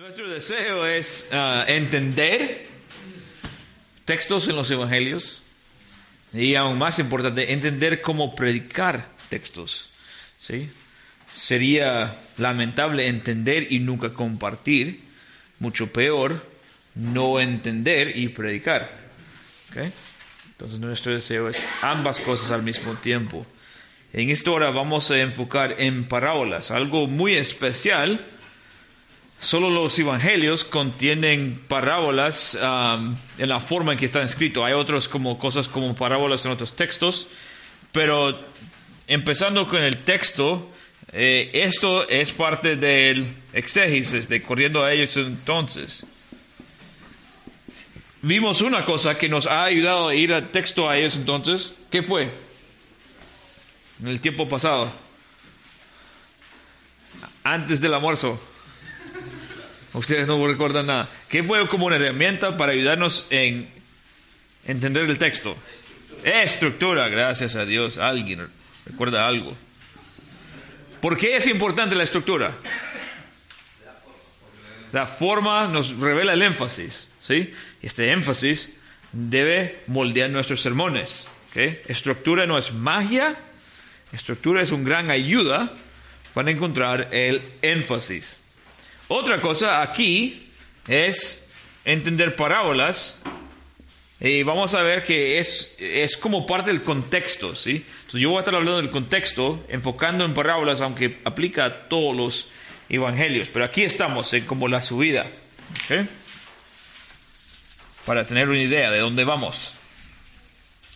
Nuestro 0.00 0.30
deseo 0.30 0.86
es 0.86 1.28
uh, 1.30 1.70
entender 1.70 2.64
textos 4.06 4.48
en 4.48 4.56
los 4.56 4.70
evangelios 4.70 5.42
y 6.32 6.54
aún 6.54 6.78
más 6.78 6.98
importante, 6.98 7.52
entender 7.52 8.00
cómo 8.00 8.34
predicar 8.34 9.08
textos. 9.28 9.90
¿sí? 10.38 10.70
Sería 11.34 12.16
lamentable 12.38 13.08
entender 13.08 13.70
y 13.70 13.80
nunca 13.80 14.14
compartir, 14.14 15.02
mucho 15.58 15.92
peor 15.92 16.46
no 16.94 17.38
entender 17.38 18.16
y 18.16 18.28
predicar. 18.28 18.90
¿okay? 19.70 19.92
Entonces 20.52 20.80
nuestro 20.80 21.12
deseo 21.12 21.50
es 21.50 21.62
ambas 21.82 22.20
cosas 22.20 22.52
al 22.52 22.62
mismo 22.62 22.94
tiempo. 22.94 23.44
En 24.14 24.30
esta 24.30 24.50
hora 24.50 24.70
vamos 24.70 25.10
a 25.10 25.18
enfocar 25.18 25.74
en 25.76 26.04
parábolas, 26.04 26.70
algo 26.70 27.06
muy 27.06 27.36
especial 27.36 28.24
Solo 29.40 29.70
los 29.70 29.98
evangelios 29.98 30.64
contienen 30.64 31.62
parábolas 31.66 32.58
um, 32.60 33.16
en 33.38 33.48
la 33.48 33.58
forma 33.58 33.92
en 33.92 33.98
que 33.98 34.04
están 34.04 34.24
escritos. 34.24 34.62
Hay 34.62 34.74
otros 34.74 35.08
como 35.08 35.38
cosas 35.38 35.66
como 35.66 35.94
parábolas 35.94 36.44
en 36.44 36.52
otros 36.52 36.76
textos, 36.76 37.26
pero 37.90 38.38
empezando 39.06 39.66
con 39.66 39.82
el 39.82 39.96
texto, 39.96 40.70
eh, 41.10 41.48
esto 41.54 42.06
es 42.06 42.32
parte 42.32 42.76
del 42.76 43.34
exégesis, 43.54 44.28
de 44.28 44.42
corriendo 44.42 44.84
a 44.84 44.92
ellos 44.92 45.16
entonces. 45.16 46.04
Vimos 48.20 48.60
una 48.60 48.84
cosa 48.84 49.16
que 49.16 49.30
nos 49.30 49.46
ha 49.46 49.64
ayudado 49.64 50.08
a 50.08 50.14
ir 50.14 50.34
al 50.34 50.48
texto 50.50 50.86
a 50.86 50.98
ellos 50.98 51.16
entonces. 51.16 51.72
¿Qué 51.90 52.02
fue? 52.02 52.28
En 54.02 54.08
el 54.08 54.20
tiempo 54.20 54.46
pasado. 54.46 54.92
Antes 57.42 57.80
del 57.80 57.94
almuerzo. 57.94 58.38
Ustedes 59.92 60.26
no 60.26 60.46
recuerdan 60.46 60.86
nada. 60.86 61.08
¿Qué 61.28 61.42
fue 61.42 61.66
como 61.68 61.86
una 61.86 61.96
herramienta 61.96 62.56
para 62.56 62.72
ayudarnos 62.72 63.26
en 63.30 63.68
entender 64.66 65.08
el 65.10 65.18
texto? 65.18 65.56
Estructura. 66.22 67.08
gracias 67.08 67.56
a 67.56 67.64
Dios. 67.64 67.98
Alguien 67.98 68.46
recuerda 68.86 69.26
algo. 69.26 69.56
¿Por 71.00 71.16
qué 71.16 71.36
es 71.36 71.46
importante 71.48 71.96
la 71.96 72.04
estructura? 72.04 72.52
La 74.92 75.06
forma 75.06 75.66
nos 75.68 75.96
revela 75.96 76.34
el 76.34 76.42
énfasis, 76.42 77.08
¿sí? 77.20 77.52
Este 77.80 78.12
énfasis 78.12 78.76
debe 79.12 79.80
moldear 79.86 80.30
nuestros 80.30 80.60
sermones. 80.60 81.26
¿okay? 81.50 81.80
Estructura 81.86 82.46
no 82.46 82.58
es 82.58 82.72
magia, 82.72 83.36
estructura 84.12 84.62
es 84.62 84.72
una 84.72 84.84
gran 84.84 85.10
ayuda 85.10 85.72
para 86.34 86.50
encontrar 86.50 87.08
el 87.12 87.42
énfasis. 87.62 88.39
Otra 89.12 89.40
cosa 89.40 89.82
aquí 89.82 90.46
es 90.86 91.44
entender 91.84 92.36
parábolas 92.36 93.20
y 94.20 94.44
vamos 94.44 94.72
a 94.74 94.82
ver 94.82 95.02
que 95.02 95.40
es, 95.40 95.74
es 95.78 96.16
como 96.16 96.46
parte 96.46 96.70
del 96.70 96.84
contexto, 96.84 97.56
¿sí? 97.56 97.84
Entonces 98.02 98.20
yo 98.20 98.28
voy 98.28 98.36
a 98.36 98.42
estar 98.42 98.54
hablando 98.54 98.76
del 98.76 98.90
contexto, 98.90 99.66
enfocando 99.68 100.24
en 100.24 100.32
parábolas, 100.32 100.80
aunque 100.80 101.18
aplica 101.24 101.64
a 101.64 101.88
todos 101.88 102.14
los 102.14 102.48
evangelios, 102.88 103.48
pero 103.48 103.64
aquí 103.64 103.82
estamos 103.82 104.32
en 104.32 104.46
como 104.46 104.68
la 104.68 104.80
subida, 104.80 105.26
¿ok? 105.86 106.06
Para 108.06 108.24
tener 108.24 108.48
una 108.48 108.62
idea 108.62 108.92
de 108.92 109.00
dónde 109.00 109.24
vamos. 109.24 109.74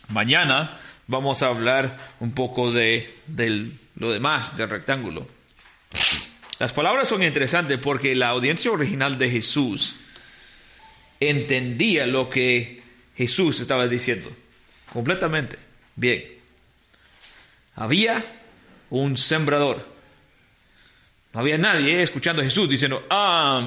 Mañana 0.07 0.79
vamos 1.07 1.43
a 1.43 1.47
hablar 1.47 1.97
un 2.21 2.33
poco 2.33 2.71
de, 2.71 3.13
de 3.27 3.71
lo 3.97 4.13
demás, 4.13 4.55
del 4.55 4.69
rectángulo. 4.69 5.27
Las 6.59 6.71
palabras 6.71 7.09
son 7.09 7.21
interesantes 7.23 7.79
porque 7.79 8.15
la 8.15 8.29
audiencia 8.29 8.71
original 8.71 9.17
de 9.17 9.29
Jesús 9.29 9.97
entendía 11.19 12.05
lo 12.07 12.29
que 12.29 12.81
Jesús 13.15 13.59
estaba 13.59 13.87
diciendo. 13.87 14.31
Completamente. 14.91 15.57
Bien. 15.95 16.23
Había 17.75 18.23
un 18.89 19.17
sembrador. 19.17 19.85
No 21.33 21.41
había 21.41 21.57
nadie 21.57 22.01
escuchando 22.01 22.41
a 22.41 22.45
Jesús 22.45 22.69
diciendo, 22.69 23.05
ah, 23.09 23.61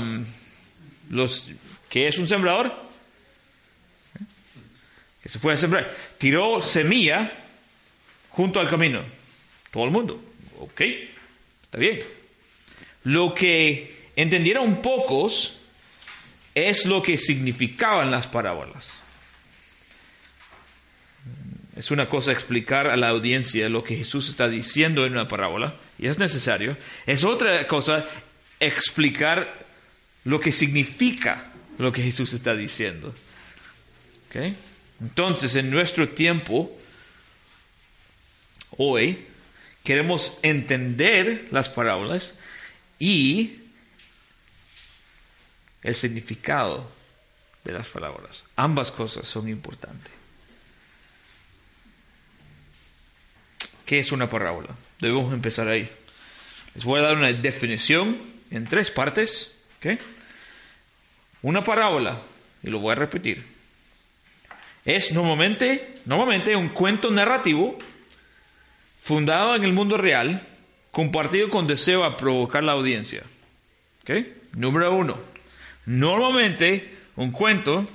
los, 1.10 1.44
¿qué 1.91 2.09
es 2.09 2.19
un 2.19 2.27
sembrador? 2.27 2.72
Que 5.22 5.28
se 5.28 5.38
fue 5.38 5.53
a 5.53 5.56
sembrar. 5.59 5.94
Tiró 6.16 6.62
semilla 6.62 7.31
junto 8.31 8.60
al 8.60 8.71
camino. 8.71 9.03
Todo 9.71 9.84
el 9.84 9.91
mundo. 9.91 10.19
Ok, 10.60 10.81
está 10.81 11.78
bien. 11.78 12.18
Lo 13.04 13.34
que 13.34 14.10
entendieron 14.16 14.82
pocos 14.82 15.59
es 16.54 16.86
lo 16.86 17.03
que 17.03 17.16
significaban 17.16 18.10
las 18.10 18.26
parábolas. 18.26 18.98
Es 21.76 21.92
una 21.92 22.06
cosa 22.06 22.32
explicar 22.32 22.88
a 22.88 22.97
la 22.97 23.10
audiencia 23.10 23.69
lo 23.69 23.84
que 23.84 23.97
Jesús 23.97 24.28
está 24.28 24.48
diciendo 24.48 25.06
en 25.06 25.12
una 25.12 25.28
parábola, 25.28 25.75
y 25.98 26.09
es 26.09 26.19
necesario. 26.19 26.76
Es 27.06 27.22
otra 27.22 27.66
cosa 27.69 28.04
explicar 28.59 29.66
lo 30.25 30.41
que 30.41 30.50
significa 30.50 31.53
lo 31.78 31.92
que 31.92 32.03
Jesús 32.03 32.32
está 32.32 32.54
diciendo. 32.56 33.15
Entonces, 35.00 35.56
en 35.56 35.70
nuestro 35.70 36.09
tiempo, 36.10 36.76
hoy, 38.76 39.25
queremos 39.84 40.38
entender 40.42 41.47
las 41.50 41.69
parábolas 41.69 42.36
y 42.98 43.60
el 45.82 45.94
significado 45.94 46.91
de 47.64 47.72
las 47.72 47.88
palabras. 47.88 48.44
Ambas 48.56 48.91
cosas 48.91 49.26
son 49.26 49.48
importantes. 49.48 50.12
¿Qué 53.84 53.98
es 53.98 54.12
una 54.12 54.28
parábola? 54.28 54.69
Debemos 55.00 55.32
empezar 55.32 55.69
ahí. 55.69 55.88
Les 56.75 56.84
voy 56.84 57.00
a 57.00 57.04
dar 57.04 57.16
una 57.16 57.32
definición 57.32 58.16
en 58.50 58.66
tres 58.66 58.91
partes. 58.91 59.54
Una 61.42 61.62
parábola, 61.62 62.20
y 62.62 62.69
lo 62.69 62.80
voy 62.80 62.92
a 62.92 62.97
repetir, 62.97 63.47
es 64.84 65.12
normalmente, 65.12 65.94
normalmente 66.04 66.56
un 66.56 66.70
cuento 66.70 67.10
narrativo 67.10 67.78
fundado 69.00 69.54
en 69.54 69.65
el 69.65 69.72
mundo 69.72 69.97
real 69.97 70.42
compartido 70.98 71.48
con 71.48 71.69
deseo 71.69 72.03
a 72.03 72.16
provocar 72.16 72.64
la 72.64 72.72
audiencia. 72.72 73.22
Número 74.56 74.92
uno. 74.92 75.16
Normalmente 75.86 76.92
un 77.14 77.31
cuento 77.31 77.86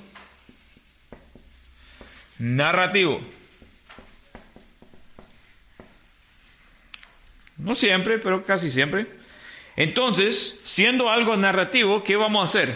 narrativo. 2.38 3.20
No 7.58 7.74
siempre, 7.74 8.18
pero 8.18 8.46
casi 8.46 8.70
siempre. 8.70 9.06
Entonces, 9.76 10.62
siendo 10.64 11.10
algo 11.10 11.36
narrativo, 11.36 12.02
¿qué 12.04 12.16
vamos 12.16 12.40
a 12.40 12.44
hacer? 12.44 12.74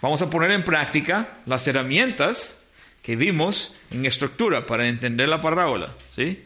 Vamos 0.00 0.20
a 0.20 0.30
poner 0.30 0.50
en 0.50 0.64
práctica 0.64 1.28
las 1.46 1.68
herramientas 1.68 2.60
que 3.02 3.14
vimos 3.14 3.76
en 3.92 4.04
estructura 4.04 4.66
para 4.66 4.88
entender 4.88 5.28
la 5.28 5.40
parábola. 5.40 5.94
¿sí? 6.16 6.42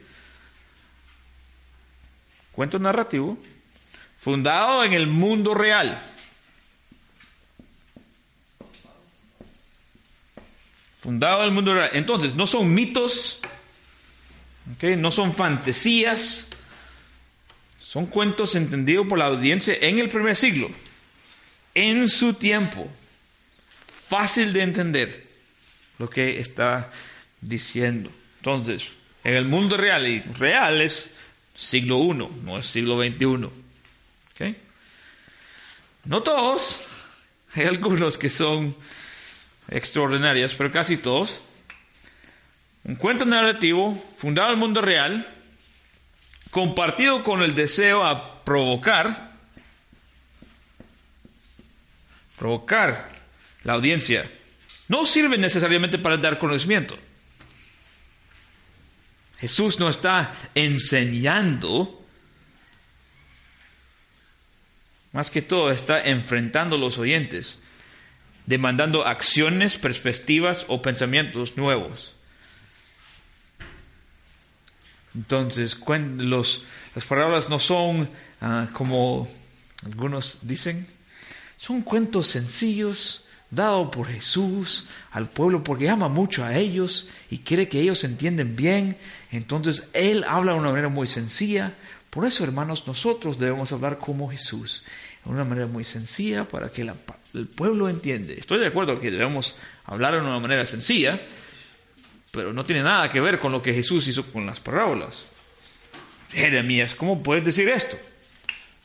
Cuento 2.56 2.78
narrativo, 2.78 3.36
fundado 4.18 4.82
en 4.82 4.94
el 4.94 5.06
mundo 5.06 5.52
real. 5.52 6.02
Fundado 10.96 11.42
en 11.42 11.48
el 11.48 11.52
mundo 11.52 11.74
real. 11.74 11.90
Entonces, 11.92 12.34
no 12.34 12.46
son 12.46 12.74
mitos, 12.74 13.40
no 14.80 15.10
son 15.10 15.34
fantasías, 15.34 16.48
son 17.78 18.06
cuentos 18.06 18.54
entendidos 18.54 19.06
por 19.06 19.18
la 19.18 19.26
audiencia 19.26 19.76
en 19.78 19.98
el 19.98 20.08
primer 20.08 20.34
siglo, 20.34 20.70
en 21.74 22.08
su 22.08 22.34
tiempo. 22.34 22.88
Fácil 24.08 24.54
de 24.54 24.62
entender 24.62 25.26
lo 25.98 26.08
que 26.08 26.40
está 26.40 26.90
diciendo. 27.42 28.10
Entonces, 28.38 28.92
en 29.24 29.34
el 29.34 29.44
mundo 29.44 29.76
real, 29.76 30.06
y 30.06 30.20
real 30.20 30.80
es 30.80 31.12
siglo 31.56 31.98
I, 31.98 32.14
no 32.44 32.58
es 32.58 32.66
siglo 32.66 33.02
XXI. 33.02 33.50
No 36.04 36.22
todos, 36.22 36.86
hay 37.54 37.64
algunos 37.64 38.16
que 38.16 38.28
son 38.28 38.76
extraordinarios, 39.68 40.54
pero 40.54 40.70
casi 40.70 40.96
todos. 40.96 41.42
Un 42.84 42.94
cuento 42.94 43.24
narrativo 43.24 44.00
fundado 44.16 44.48
en 44.48 44.54
el 44.54 44.60
mundo 44.60 44.80
real, 44.80 45.26
compartido 46.52 47.24
con 47.24 47.42
el 47.42 47.56
deseo 47.56 48.04
a 48.04 48.44
provocar, 48.44 49.30
provocar 52.38 53.10
la 53.64 53.72
audiencia. 53.72 54.30
No 54.86 55.04
sirve 55.06 55.36
necesariamente 55.36 55.98
para 55.98 56.16
dar 56.18 56.38
conocimiento. 56.38 56.96
Jesús 59.38 59.78
no 59.78 59.88
está 59.88 60.32
enseñando 60.54 62.06
más 65.16 65.30
que 65.30 65.40
todo 65.40 65.70
está 65.70 66.02
enfrentando 66.02 66.76
a 66.76 66.78
los 66.78 66.98
oyentes, 66.98 67.58
demandando 68.44 69.06
acciones, 69.06 69.78
perspectivas 69.78 70.66
o 70.68 70.82
pensamientos 70.82 71.56
nuevos. 71.56 72.12
Entonces, 75.14 75.78
los, 76.18 76.66
las 76.94 77.04
palabras 77.06 77.48
no 77.48 77.58
son 77.58 78.10
ah, 78.42 78.68
como 78.74 79.26
algunos 79.86 80.40
dicen, 80.42 80.86
son 81.56 81.80
cuentos 81.80 82.26
sencillos 82.26 83.25
dados 83.50 83.88
por 83.94 84.08
Jesús 84.08 84.88
al 85.10 85.28
pueblo 85.28 85.62
porque 85.62 85.88
ama 85.88 86.08
mucho 86.08 86.44
a 86.44 86.56
ellos 86.56 87.08
y 87.30 87.38
quiere 87.38 87.68
que 87.68 87.80
ellos 87.80 88.02
entiendan 88.04 88.56
bien. 88.56 88.96
Entonces, 89.30 89.88
Él 89.92 90.24
habla 90.24 90.52
de 90.52 90.58
una 90.58 90.70
manera 90.70 90.88
muy 90.88 91.06
sencilla. 91.06 91.74
Por 92.10 92.26
eso, 92.26 92.44
hermanos, 92.44 92.86
nosotros 92.86 93.38
debemos 93.38 93.72
hablar 93.72 93.98
como 93.98 94.30
Jesús, 94.30 94.84
de 95.24 95.30
una 95.30 95.44
manera 95.44 95.66
muy 95.66 95.84
sencilla 95.84 96.46
para 96.48 96.70
que 96.70 96.82
el 96.82 97.46
pueblo 97.46 97.88
entienda. 97.88 98.32
Estoy 98.32 98.58
de 98.60 98.68
acuerdo 98.68 98.98
que 99.00 99.10
debemos 99.10 99.56
hablar 99.84 100.14
de 100.14 100.20
una 100.20 100.38
manera 100.38 100.64
sencilla, 100.64 101.18
pero 102.30 102.52
no 102.52 102.64
tiene 102.64 102.82
nada 102.82 103.10
que 103.10 103.20
ver 103.20 103.38
con 103.38 103.52
lo 103.52 103.62
que 103.62 103.74
Jesús 103.74 104.08
hizo 104.08 104.24
con 104.26 104.46
las 104.46 104.60
parábolas. 104.60 105.28
Jeremías, 106.32 106.94
¿cómo 106.94 107.22
puedes 107.22 107.44
decir 107.44 107.68
esto? 107.68 107.96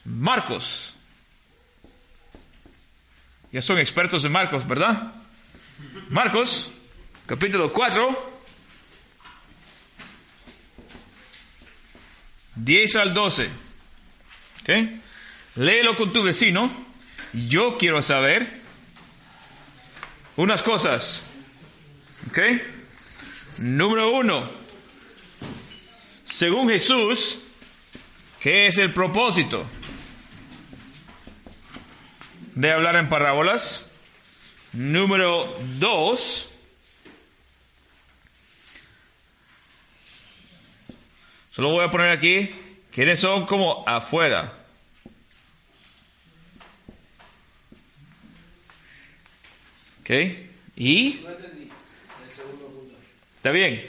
Marcos. 0.06 0.94
Ya 3.52 3.62
son 3.62 3.80
expertos 3.80 4.24
en 4.24 4.32
Marcos, 4.32 4.66
¿verdad? 4.66 5.14
Marcos, 6.10 6.72
capítulo 7.26 7.72
4, 7.74 8.42
10 12.56 12.96
al 12.96 13.14
12. 13.14 13.50
¿Ok? 14.62 14.70
Léelo 15.56 15.98
con 15.98 16.14
tu 16.14 16.24
vecino. 16.24 16.72
Yo 17.34 17.78
quiero 17.78 18.02
saber 18.02 18.48
unas 20.38 20.62
cosas. 20.62 21.24
¿Ok? 22.30 22.40
Número 23.58 24.12
uno, 24.12 24.50
según 26.24 26.70
Jesús, 26.70 27.40
¿qué 28.40 28.68
es 28.68 28.78
el 28.78 28.94
propósito 28.94 29.66
de 32.56 32.72
hablar 32.72 32.96
en 32.96 33.10
parábolas? 33.10 33.92
Número 34.74 35.58
dos, 35.78 36.50
solo 41.52 41.70
voy 41.70 41.86
a 41.86 41.92
poner 41.92 42.12
aquí, 42.12 42.52
¿quiénes 42.92 43.20
son 43.20 43.46
como 43.46 43.84
afuera? 43.88 44.54
¿Ok? 50.02 50.10
¿Y? 50.78 51.20
Está 53.36 53.52
bien. 53.52 53.86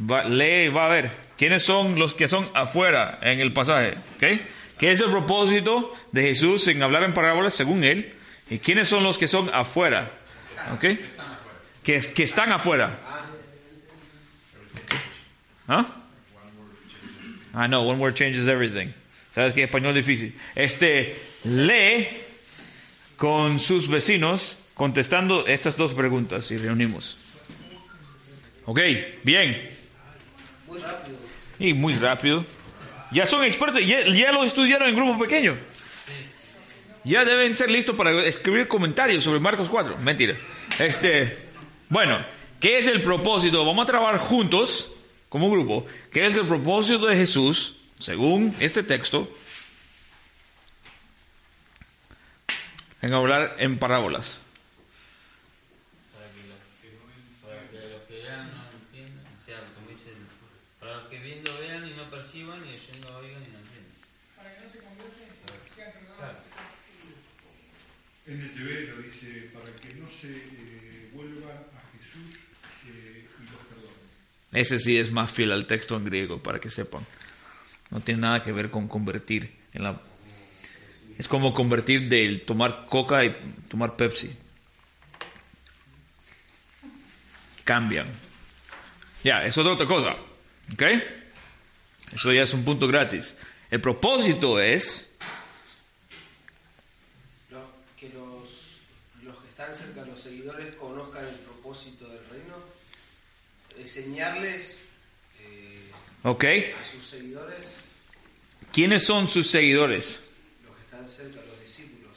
Va, 0.00 0.24
lee 0.24 0.68
va 0.68 0.86
a 0.86 0.88
ver. 0.88 1.10
¿Quiénes 1.36 1.62
son 1.62 1.98
los 1.98 2.14
que 2.14 2.28
son 2.28 2.50
afuera 2.54 3.18
en 3.22 3.40
el 3.40 3.52
pasaje? 3.52 3.94
¿Okay? 4.16 4.46
¿Qué 4.84 4.92
es 4.92 5.00
el 5.00 5.10
propósito 5.10 5.96
de 6.12 6.24
Jesús 6.24 6.68
en 6.68 6.82
hablar 6.82 7.04
en 7.04 7.14
parábolas 7.14 7.54
según 7.54 7.84
él? 7.84 8.12
¿Y 8.50 8.58
quiénes 8.58 8.86
son 8.86 9.02
los 9.02 9.16
que 9.16 9.26
son 9.26 9.48
afuera? 9.48 10.10
¿Okay? 10.74 11.00
Que, 11.82 12.02
que 12.02 12.22
están 12.22 12.52
afuera. 12.52 12.98
¿Ah? 15.66 15.86
Ah, 17.54 17.66
no, 17.66 17.80
one 17.80 17.98
word 17.98 18.12
changes 18.12 18.46
everything. 18.46 18.88
¿Sabes 19.34 19.54
qué? 19.54 19.62
Español 19.62 19.94
difícil. 19.94 20.38
Este, 20.54 21.16
lee 21.44 22.06
con 23.16 23.58
sus 23.58 23.88
vecinos 23.88 24.58
contestando 24.74 25.46
estas 25.46 25.78
dos 25.78 25.94
preguntas 25.94 26.50
y 26.50 26.58
reunimos. 26.58 27.16
Ok, 28.66 28.80
bien. 29.22 29.66
Muy 30.66 30.78
rápido. 30.78 31.16
Y 31.58 31.72
muy 31.72 31.94
rápido. 31.94 32.44
Ya 33.10 33.26
son 33.26 33.44
expertos, 33.44 33.80
ya, 33.86 34.32
lo 34.32 34.44
estudiaron 34.44 34.88
en 34.88 34.96
grupo 34.96 35.18
pequeño. 35.18 35.56
Ya 37.04 37.24
deben 37.24 37.54
ser 37.54 37.70
listos 37.70 37.94
para 37.96 38.24
escribir 38.24 38.66
comentarios 38.66 39.24
sobre 39.24 39.38
Marcos 39.38 39.68
4. 39.68 39.98
Mentira. 39.98 40.34
Este, 40.78 41.36
bueno, 41.88 42.18
¿qué 42.58 42.78
es 42.78 42.86
el 42.86 43.02
propósito? 43.02 43.64
Vamos 43.64 43.84
a 43.84 43.86
trabajar 43.86 44.18
juntos 44.18 44.90
como 45.28 45.50
grupo. 45.50 45.86
¿Qué 46.10 46.26
es 46.26 46.36
el 46.36 46.46
propósito 46.46 47.06
de 47.06 47.16
Jesús, 47.16 47.78
según 47.98 48.54
este 48.58 48.82
texto, 48.82 49.28
en 53.02 53.12
hablar 53.12 53.56
en 53.58 53.78
parábolas? 53.78 54.38
En 68.26 68.40
el 68.40 68.54
TV 68.54 68.86
lo 68.86 69.02
dice, 69.02 69.50
para 69.52 69.70
que 69.76 69.94
no 69.96 70.08
se 70.08 70.34
eh, 70.34 71.10
vuelva 71.12 71.52
a 71.52 71.82
Jesús 71.92 72.40
eh, 72.88 73.28
y 73.38 73.42
los 73.42 73.60
perdone. 73.68 73.92
Ese 74.54 74.78
sí 74.78 74.96
es 74.96 75.10
más 75.10 75.30
fiel 75.30 75.52
al 75.52 75.66
texto 75.66 75.96
en 75.96 76.04
griego, 76.04 76.42
para 76.42 76.60
que 76.60 76.70
sepan. 76.70 77.04
No 77.90 78.00
tiene 78.00 78.22
nada 78.22 78.42
que 78.42 78.52
ver 78.52 78.70
con 78.70 78.88
convertir. 78.88 79.52
Es 81.18 81.28
como 81.28 81.52
convertir 81.52 82.08
del 82.08 82.42
tomar 82.42 82.86
coca 82.88 83.24
y 83.24 83.36
tomar 83.68 83.96
Pepsi. 83.96 84.30
Cambian. 87.64 88.08
Ya, 89.24 89.44
eso 89.44 89.62
es 89.62 89.66
otra 89.66 89.86
cosa. 89.86 90.16
¿Ok? 90.72 90.82
Eso 92.12 92.32
ya 92.32 92.42
es 92.42 92.54
un 92.54 92.64
punto 92.64 92.86
gratis. 92.86 93.36
El 93.70 93.80
propósito 93.80 94.60
es 94.60 95.14
enseñarles 103.84 104.80
eh, 105.40 105.90
a 106.22 106.90
sus 106.90 107.06
seguidores. 107.06 107.58
¿Quiénes 108.72 109.04
son 109.04 109.28
sus 109.28 109.50
seguidores? 109.50 110.20
Los 110.64 110.74
que 110.74 110.82
están 110.82 111.08
cerca, 111.08 111.40
los 111.46 111.60
discípulos. 111.60 112.16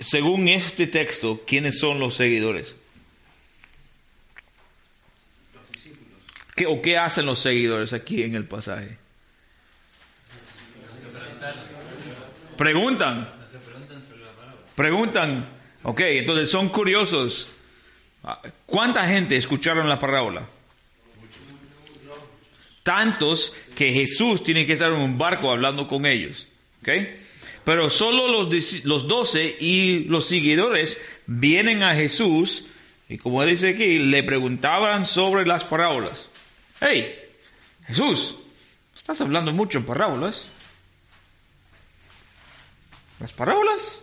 Según 0.00 0.48
este 0.48 0.86
texto, 0.86 1.42
¿quiénes 1.46 1.78
son 1.78 2.00
los 2.00 2.16
seguidores? 2.16 2.74
Los 5.54 5.70
discípulos. 5.72 6.18
¿Qué, 6.54 6.66
¿O 6.66 6.82
qué 6.82 6.98
hacen 6.98 7.24
los 7.26 7.38
seguidores 7.38 7.92
aquí 7.92 8.22
en 8.22 8.34
el 8.34 8.44
pasaje? 8.44 8.98
Preguntan. 12.58 13.28
Preguntan. 14.74 15.48
Ok, 15.84 16.00
entonces 16.00 16.50
son 16.50 16.68
curiosos. 16.68 17.48
¿Cuánta 18.66 19.06
gente 19.06 19.36
escucharon 19.36 19.88
la 19.88 19.98
parábola? 19.98 20.46
Tantos 22.84 23.56
que 23.74 23.92
Jesús 23.92 24.44
tiene 24.44 24.64
que 24.64 24.74
estar 24.74 24.92
en 24.92 25.00
un 25.00 25.18
barco 25.18 25.50
hablando 25.50 25.88
con 25.88 26.06
ellos. 26.06 26.46
¿okay? 26.82 27.16
Pero 27.64 27.90
solo 27.90 28.28
los, 28.28 28.84
los 28.84 29.08
doce 29.08 29.56
y 29.58 30.04
los 30.04 30.26
seguidores 30.26 31.00
vienen 31.26 31.82
a 31.82 31.96
Jesús 31.96 32.66
y 33.08 33.18
como 33.18 33.44
dice 33.44 33.70
aquí, 33.70 33.98
le 33.98 34.22
preguntaban 34.22 35.04
sobre 35.04 35.46
las 35.46 35.64
parábolas. 35.64 36.28
Hey, 36.80 37.14
Jesús, 37.86 38.36
estás 38.96 39.20
hablando 39.20 39.52
mucho 39.52 39.78
en 39.78 39.84
parábolas. 39.84 40.46
¿Las 43.20 43.32
parábolas? 43.32 44.00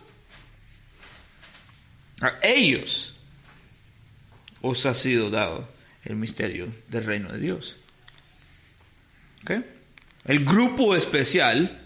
A 2.21 2.37
ellos 2.43 3.15
os 4.61 4.85
ha 4.85 4.93
sido 4.93 5.31
dado 5.31 5.67
el 6.05 6.15
misterio 6.15 6.67
del 6.87 7.03
reino 7.03 7.31
de 7.31 7.39
Dios. 7.39 7.75
El 10.25 10.45
grupo 10.45 10.95
especial 10.95 11.79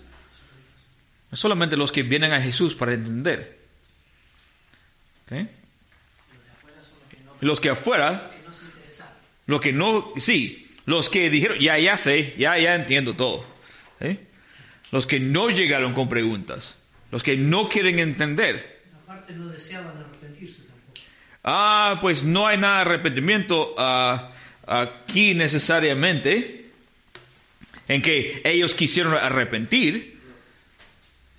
no 1.31 1.37
solamente 1.37 1.77
los 1.77 1.91
que 1.91 2.03
vienen 2.03 2.33
a 2.33 2.41
Jesús 2.41 2.75
para 2.75 2.93
entender. 2.93 3.57
Los 7.41 7.59
que 7.59 7.69
afuera, 7.69 8.31
los 9.45 9.61
que 9.61 9.73
no, 9.73 10.13
sí, 10.17 10.67
los 10.85 11.09
que 11.09 11.29
dijeron, 11.29 11.59
ya, 11.59 11.77
ya 11.77 11.97
sé, 11.97 12.35
ya, 12.37 12.57
ya 12.57 12.75
entiendo 12.75 13.13
todo. 13.13 13.45
Los 14.91 15.07
que 15.07 15.19
no 15.19 15.49
llegaron 15.49 15.93
con 15.93 16.07
preguntas, 16.07 16.75
los 17.11 17.23
que 17.23 17.35
no 17.35 17.67
quieren 17.67 17.99
entender. 17.99 18.83
no 19.35 19.47
deseaban 19.49 19.97
arrepentirse 19.97 20.61
tampoco. 20.63 21.01
Ah, 21.43 21.97
pues 22.01 22.23
no 22.23 22.47
hay 22.47 22.57
nada 22.57 22.75
de 22.75 22.81
arrepentimiento 22.81 23.75
ah, 23.77 24.31
aquí 24.65 25.33
necesariamente 25.33 26.64
en 27.87 28.01
que 28.01 28.41
ellos 28.43 28.73
quisieron 28.73 29.13
arrepentir. 29.13 30.15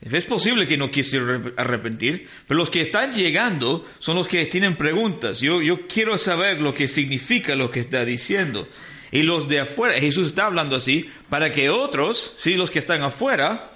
Es 0.00 0.24
posible 0.24 0.68
que 0.68 0.76
no 0.76 0.90
quisiera 0.90 1.40
arrepentir, 1.56 2.28
pero 2.46 2.58
los 2.58 2.70
que 2.70 2.80
están 2.80 3.12
llegando 3.12 3.84
son 3.98 4.16
los 4.16 4.28
que 4.28 4.46
tienen 4.46 4.76
preguntas. 4.76 5.40
Yo, 5.40 5.62
yo 5.62 5.88
quiero 5.88 6.16
saber 6.18 6.60
lo 6.60 6.72
que 6.72 6.86
significa 6.86 7.56
lo 7.56 7.70
que 7.70 7.80
está 7.80 8.04
diciendo. 8.04 8.68
Y 9.10 9.22
los 9.22 9.48
de 9.48 9.60
afuera, 9.60 9.98
Jesús 9.98 10.28
está 10.28 10.46
hablando 10.46 10.76
así, 10.76 11.10
para 11.28 11.52
que 11.52 11.70
otros, 11.70 12.36
sí, 12.38 12.54
los 12.54 12.70
que 12.70 12.80
están 12.80 13.02
afuera, 13.02 13.72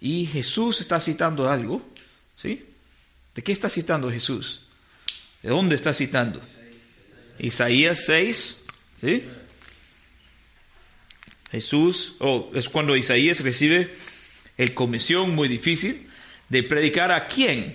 y 0.00 0.26
Jesús 0.26 0.80
está 0.80 1.00
citando 1.00 1.50
algo, 1.50 1.82
¿sí? 2.36 2.64
¿De 3.34 3.42
qué 3.42 3.52
está 3.52 3.70
citando 3.70 4.10
Jesús? 4.10 4.62
¿De 5.42 5.50
dónde 5.50 5.74
está 5.74 5.92
citando? 5.92 6.40
Isaías 7.38 8.04
6, 8.06 8.64
¿sí? 9.00 9.24
Jesús, 11.50 12.14
o 12.18 12.50
es 12.54 12.68
cuando 12.68 12.96
Isaías 12.96 13.40
recibe 13.40 13.94
el 14.56 14.74
comisión 14.74 15.34
muy 15.34 15.48
difícil 15.48 16.08
de 16.48 16.62
predicar 16.62 17.12
a 17.12 17.26
quién? 17.26 17.74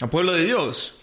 Al 0.00 0.10
pueblo 0.10 0.32
de 0.32 0.44
Dios. 0.44 0.96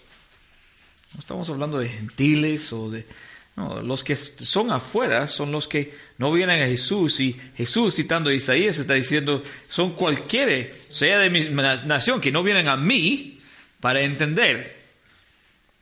No 1.14 1.20
estamos 1.20 1.48
hablando 1.50 1.78
de 1.78 1.88
gentiles 1.88 2.72
o 2.72 2.90
de... 2.90 3.06
No, 3.54 3.82
los 3.82 4.02
que 4.02 4.16
son 4.16 4.72
afuera 4.72 5.28
son 5.28 5.52
los 5.52 5.68
que 5.68 5.94
no 6.16 6.32
vienen 6.32 6.62
a 6.62 6.66
Jesús 6.66 7.20
y 7.20 7.38
Jesús 7.54 7.94
citando 7.94 8.30
a 8.30 8.34
Isaías 8.34 8.78
está 8.78 8.94
diciendo, 8.94 9.42
son 9.68 9.92
cualquiera, 9.92 10.74
sea 10.88 11.18
de 11.18 11.28
mi 11.28 11.40
nación, 11.50 12.18
que 12.22 12.32
no 12.32 12.42
vienen 12.42 12.68
a 12.68 12.78
mí 12.78 13.40
para 13.78 14.00
entender. 14.00 14.74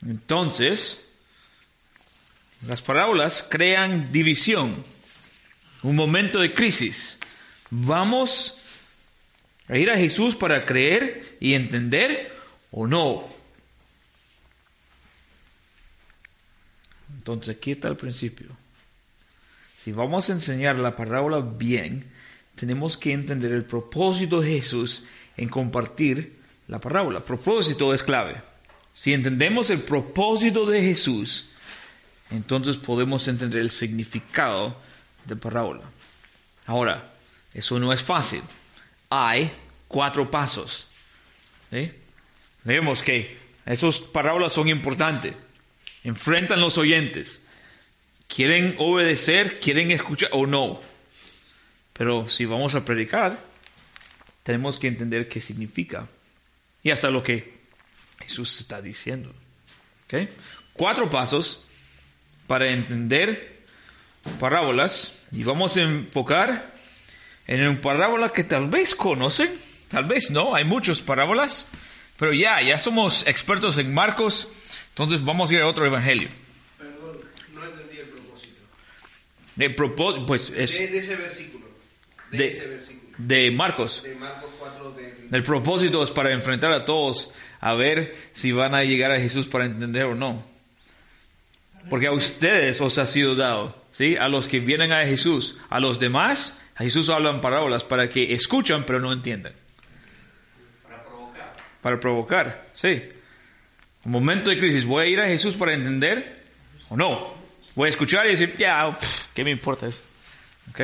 Entonces, 0.04 1.04
las 2.66 2.82
parábolas 2.82 3.46
crean 3.48 4.12
división, 4.12 4.84
un 5.82 5.96
momento 5.96 6.40
de 6.40 6.52
crisis. 6.52 7.18
¿Vamos 7.70 8.58
a 9.68 9.78
ir 9.78 9.90
a 9.90 9.96
Jesús 9.96 10.34
para 10.34 10.64
creer 10.64 11.36
y 11.40 11.54
entender 11.54 12.32
o 12.70 12.86
no? 12.86 13.28
Entonces 17.16 17.56
aquí 17.56 17.72
está 17.72 17.88
el 17.88 17.96
principio. 17.96 18.48
Si 19.76 19.92
vamos 19.92 20.28
a 20.28 20.34
enseñar 20.34 20.76
la 20.76 20.96
parábola 20.96 21.40
bien, 21.40 22.10
tenemos 22.54 22.96
que 22.96 23.12
entender 23.12 23.52
el 23.52 23.64
propósito 23.64 24.40
de 24.40 24.50
Jesús 24.50 25.04
en 25.36 25.48
compartir 25.48 26.38
la 26.68 26.80
parábola. 26.80 27.20
Propósito 27.20 27.94
es 27.94 28.02
clave. 28.02 28.42
Si 28.92 29.14
entendemos 29.14 29.70
el 29.70 29.80
propósito 29.80 30.66
de 30.66 30.82
Jesús, 30.82 31.49
entonces 32.30 32.76
podemos 32.76 33.26
entender 33.28 33.60
el 33.60 33.70
significado 33.70 34.76
de 35.24 35.36
parábola. 35.36 35.82
Ahora, 36.66 37.12
eso 37.52 37.78
no 37.78 37.92
es 37.92 38.02
fácil. 38.02 38.42
Hay 39.08 39.52
cuatro 39.88 40.30
pasos. 40.30 40.88
Vemos 42.62 43.02
que 43.02 43.38
esas 43.66 43.98
parábolas 43.98 44.52
son 44.52 44.68
importantes. 44.68 45.34
Enfrentan 46.04 46.60
los 46.60 46.78
oyentes. 46.78 47.42
¿Quieren 48.28 48.76
obedecer? 48.78 49.58
¿Quieren 49.58 49.90
escuchar 49.90 50.30
o 50.32 50.46
no? 50.46 50.80
Pero 51.92 52.28
si 52.28 52.44
vamos 52.44 52.74
a 52.74 52.84
predicar, 52.84 53.38
tenemos 54.44 54.78
que 54.78 54.88
entender 54.88 55.28
qué 55.28 55.40
significa. 55.40 56.06
Y 56.82 56.90
hasta 56.90 57.10
lo 57.10 57.22
que 57.22 57.58
Jesús 58.20 58.60
está 58.60 58.80
diciendo. 58.80 59.34
Cuatro 60.72 61.10
pasos 61.10 61.64
para 62.50 62.68
entender 62.68 63.60
parábolas. 64.40 65.14
Y 65.30 65.44
vamos 65.44 65.76
a 65.76 65.82
enfocar 65.82 66.74
en 67.46 67.64
una 67.64 67.80
parábola 67.80 68.32
que 68.32 68.42
tal 68.42 68.68
vez 68.68 68.96
conocen, 68.96 69.50
tal 69.88 70.04
vez 70.06 70.32
no, 70.32 70.56
hay 70.56 70.64
muchas 70.64 71.00
parábolas, 71.00 71.68
pero 72.18 72.32
ya, 72.32 72.60
ya 72.60 72.76
somos 72.76 73.24
expertos 73.28 73.78
en 73.78 73.94
Marcos, 73.94 74.48
entonces 74.88 75.24
vamos 75.24 75.48
a 75.50 75.54
ir 75.54 75.60
a 75.60 75.68
otro 75.68 75.86
evangelio. 75.86 76.28
Perdón, 76.76 77.18
no 77.54 77.64
entendí 77.64 77.98
el 77.98 78.06
propósito. 78.08 78.60
De 79.54 79.70
propósito, 79.70 80.26
pues 80.26 80.52
es 80.56 80.76
De, 80.76 80.88
de 80.88 80.98
ese 80.98 81.14
versículo. 81.14 81.66
De, 82.32 82.38
De- 82.38 82.48
ese 82.48 82.66
versículo. 82.66 83.14
de 83.16 83.50
Marcos. 83.52 84.02
De 84.02 84.14
Marcos 84.16 84.50
4. 84.58 84.90
De, 84.90 85.14
El 85.36 85.44
propósito 85.44 86.02
es 86.02 86.10
para 86.10 86.32
enfrentar 86.32 86.72
a 86.72 86.84
todos, 86.84 87.30
a 87.60 87.74
ver 87.74 88.16
si 88.32 88.50
van 88.50 88.74
a 88.74 88.82
llegar 88.82 89.12
a 89.12 89.20
Jesús 89.20 89.46
para 89.46 89.66
entender 89.66 90.06
o 90.06 90.16
no. 90.16 90.50
Porque 91.88 92.06
a 92.06 92.12
ustedes 92.12 92.80
os 92.80 92.98
ha 92.98 93.06
sido 93.06 93.34
dado, 93.34 93.74
¿sí? 93.92 94.16
A 94.16 94.28
los 94.28 94.48
que 94.48 94.60
vienen 94.60 94.92
a 94.92 95.04
Jesús, 95.06 95.56
a 95.70 95.80
los 95.80 95.98
demás, 95.98 96.60
Jesús 96.80 97.10
hablan 97.10 97.40
parábolas 97.40 97.84
para 97.84 98.08
que 98.08 98.32
escuchan 98.34 98.84
pero 98.86 99.00
no 99.00 99.12
entiendan. 99.12 99.52
para 100.82 101.04
provocar. 101.04 101.56
Para 101.82 102.00
provocar, 102.00 102.66
sí. 102.74 103.02
Un 104.04 104.12
momento 104.12 104.50
de 104.50 104.58
crisis, 104.58 104.84
¿voy 104.84 105.04
a 105.04 105.06
ir 105.08 105.20
a 105.20 105.26
Jesús 105.26 105.56
para 105.56 105.74
entender 105.74 106.44
o 106.88 106.96
no? 106.96 107.34
Voy 107.74 107.86
a 107.86 107.90
escuchar 107.90 108.26
y 108.26 108.30
decir, 108.30 108.56
ya, 108.58 108.88
¿qué 109.34 109.44
me 109.44 109.50
importa 109.50 109.86
eso? 109.86 110.00
¿Ok? 110.70 110.80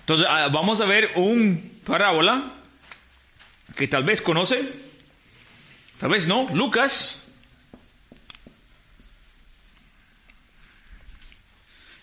Entonces, 0.00 0.26
ah, 0.28 0.48
vamos 0.50 0.80
a 0.80 0.86
ver 0.86 1.10
un 1.16 1.80
parábola 1.84 2.54
que 3.76 3.86
tal 3.86 4.02
vez 4.02 4.22
conocen, 4.22 4.68
tal 6.00 6.10
vez 6.10 6.26
no. 6.26 6.48
Lucas. 6.54 7.18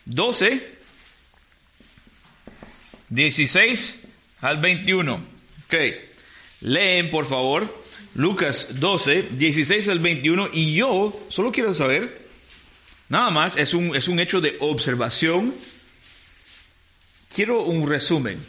12, 0.08 0.62
16 3.10 4.04
al 4.42 4.58
21. 4.60 5.14
Ok. 5.66 5.76
Leen, 6.62 7.12
por 7.12 7.26
favor, 7.26 7.84
Lucas 8.16 8.80
12, 8.80 9.24
16 9.32 9.90
al 9.90 10.00
21. 10.00 10.50
Y 10.54 10.76
yo 10.76 11.28
solo 11.30 11.52
quiero 11.52 11.74
saber, 11.74 12.26
nada 13.10 13.30
más, 13.30 13.58
es 13.58 13.74
un, 13.74 13.96
es 13.96 14.08
un 14.08 14.20
hecho 14.20 14.40
de 14.40 14.56
observación. 14.62 15.54
Quiero 17.34 17.64
un 17.64 17.88
resumen 17.88 18.40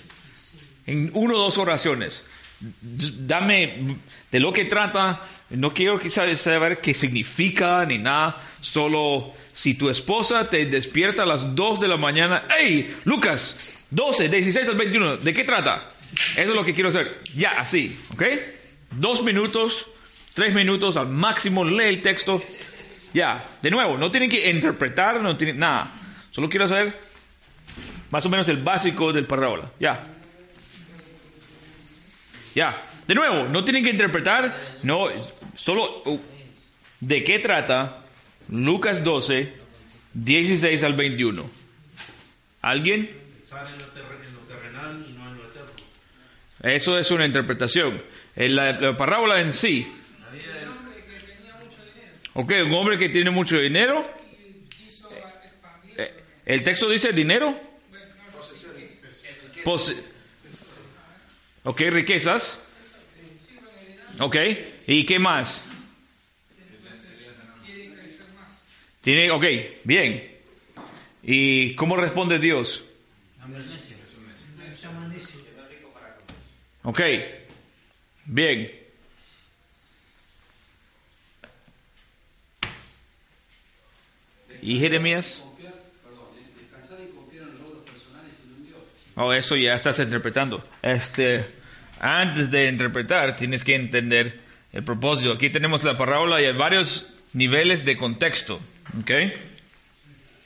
en 0.87 1.11
uno 1.13 1.35
o 1.35 1.39
dos 1.39 1.59
oraciones. 1.59 2.25
Dame 2.61 3.97
de 4.31 4.41
lo 4.41 4.53
que 4.53 4.65
trata. 4.65 5.21
No 5.51 5.75
quiero 5.75 6.01
saber 6.09 6.79
qué 6.79 6.95
significa 6.95 7.85
ni 7.85 7.99
nada. 7.99 8.43
Solo 8.61 9.35
si 9.59 9.75
tu 9.75 9.91
esposa 9.91 10.49
te 10.49 10.67
despierta 10.67 11.25
a 11.25 11.27
las 11.27 11.57
2 11.57 11.81
de 11.81 11.89
la 11.89 11.97
mañana. 11.97 12.45
¡Hey, 12.57 12.97
Lucas! 13.05 13.85
12, 13.91 14.29
16 14.29 14.69
al 14.69 14.77
21. 14.77 15.17
¿De 15.17 15.35
qué 15.35 15.43
trata? 15.43 15.91
Eso 16.13 16.51
es 16.51 16.55
lo 16.55 16.65
que 16.65 16.73
quiero 16.73 16.91
hacer. 16.91 17.23
Ya, 17.35 17.59
así. 17.59 17.99
¿Ok? 18.13 18.23
Dos 18.93 19.25
minutos, 19.25 19.89
tres 20.33 20.55
minutos 20.55 20.97
al 20.97 21.09
máximo. 21.09 21.65
Lee 21.65 21.87
el 21.87 22.03
texto. 22.03 22.41
Ya. 23.13 23.45
De 23.61 23.69
nuevo, 23.73 23.99
no 23.99 24.13
tienen 24.13 24.31
que 24.31 24.49
interpretar, 24.49 25.21
no 25.21 25.37
tienen 25.37 25.59
nada. 25.59 25.91
Solo 26.31 26.49
quiero 26.49 26.69
saber 26.69 26.97
más 28.11 28.25
o 28.27 28.29
menos 28.29 28.49
el 28.49 28.59
básico 28.59 29.13
del 29.13 29.27
parábola. 29.27 29.73
Ya. 29.81 30.07
Ya. 32.55 32.81
De 33.09 33.15
nuevo, 33.17 33.49
no 33.49 33.65
tienen 33.65 33.83
que 33.83 33.91
interpretar, 33.91 34.57
no, 34.85 35.09
solo 35.57 36.03
uh, 36.05 36.21
de 37.01 37.25
qué 37.25 37.41
trata 37.41 38.05
Lucas 38.51 39.05
12, 39.05 39.53
16 40.15 40.83
al 40.85 40.95
21. 40.95 41.51
¿Alguien? 42.63 43.11
Pensar 43.39 43.67
en 43.67 43.79
lo, 43.79 43.85
en 43.85 44.35
lo 44.35 44.41
terrenal 44.41 45.07
y 45.09 45.13
no 45.13 45.29
en 45.29 45.37
lo 45.39 45.45
eterno. 45.45 45.71
Eso 46.63 46.99
es 46.99 47.11
una 47.11 47.27
interpretación. 47.27 48.03
En 48.37 48.57
la, 48.57 48.73
la 48.73 48.97
parábola 48.97 49.41
en 49.41 49.53
sí. 49.53 49.87
Ok, 52.35 52.53
un 52.67 52.73
hombre 52.75 52.99
que 52.99 53.09
tiene 53.09 53.31
mucho 53.31 53.59
dinero. 53.59 54.09
Eh, 55.97 56.15
¿El 56.47 56.63
texto 56.63 56.89
dice 56.89 57.13
dinero? 57.13 57.59
Pose- 59.65 59.97
ok, 61.65 61.81
riquezas. 61.91 62.65
Ok, 64.21 64.37
¿y 64.87 65.05
qué 65.05 65.19
más? 65.19 65.65
Tiene, 69.01 69.31
ok, 69.31 69.45
bien. 69.85 70.37
¿Y 71.23 71.75
cómo 71.75 71.97
responde 71.97 72.39
Dios? 72.39 72.85
Ok, 76.83 77.01
bien. 78.25 78.73
¿Y 84.63 84.79
Jeremías? 84.79 85.45
Oh, 89.17 89.33
eso 89.33 89.57
ya 89.57 89.75
estás 89.75 89.99
interpretando. 89.99 90.63
Este, 90.81 91.45
antes 91.99 92.51
de 92.51 92.69
interpretar, 92.69 93.35
tienes 93.35 93.65
que 93.65 93.75
entender 93.75 94.41
el 94.73 94.85
propósito. 94.85 95.33
Aquí 95.33 95.51
tenemos 95.51 95.83
la 95.83 95.97
parábola 95.97 96.41
y 96.41 96.45
hay 96.45 96.53
varios 96.53 97.13
niveles 97.33 97.85
de 97.85 97.97
contexto. 97.97 98.61
¿Ok? 99.01 99.11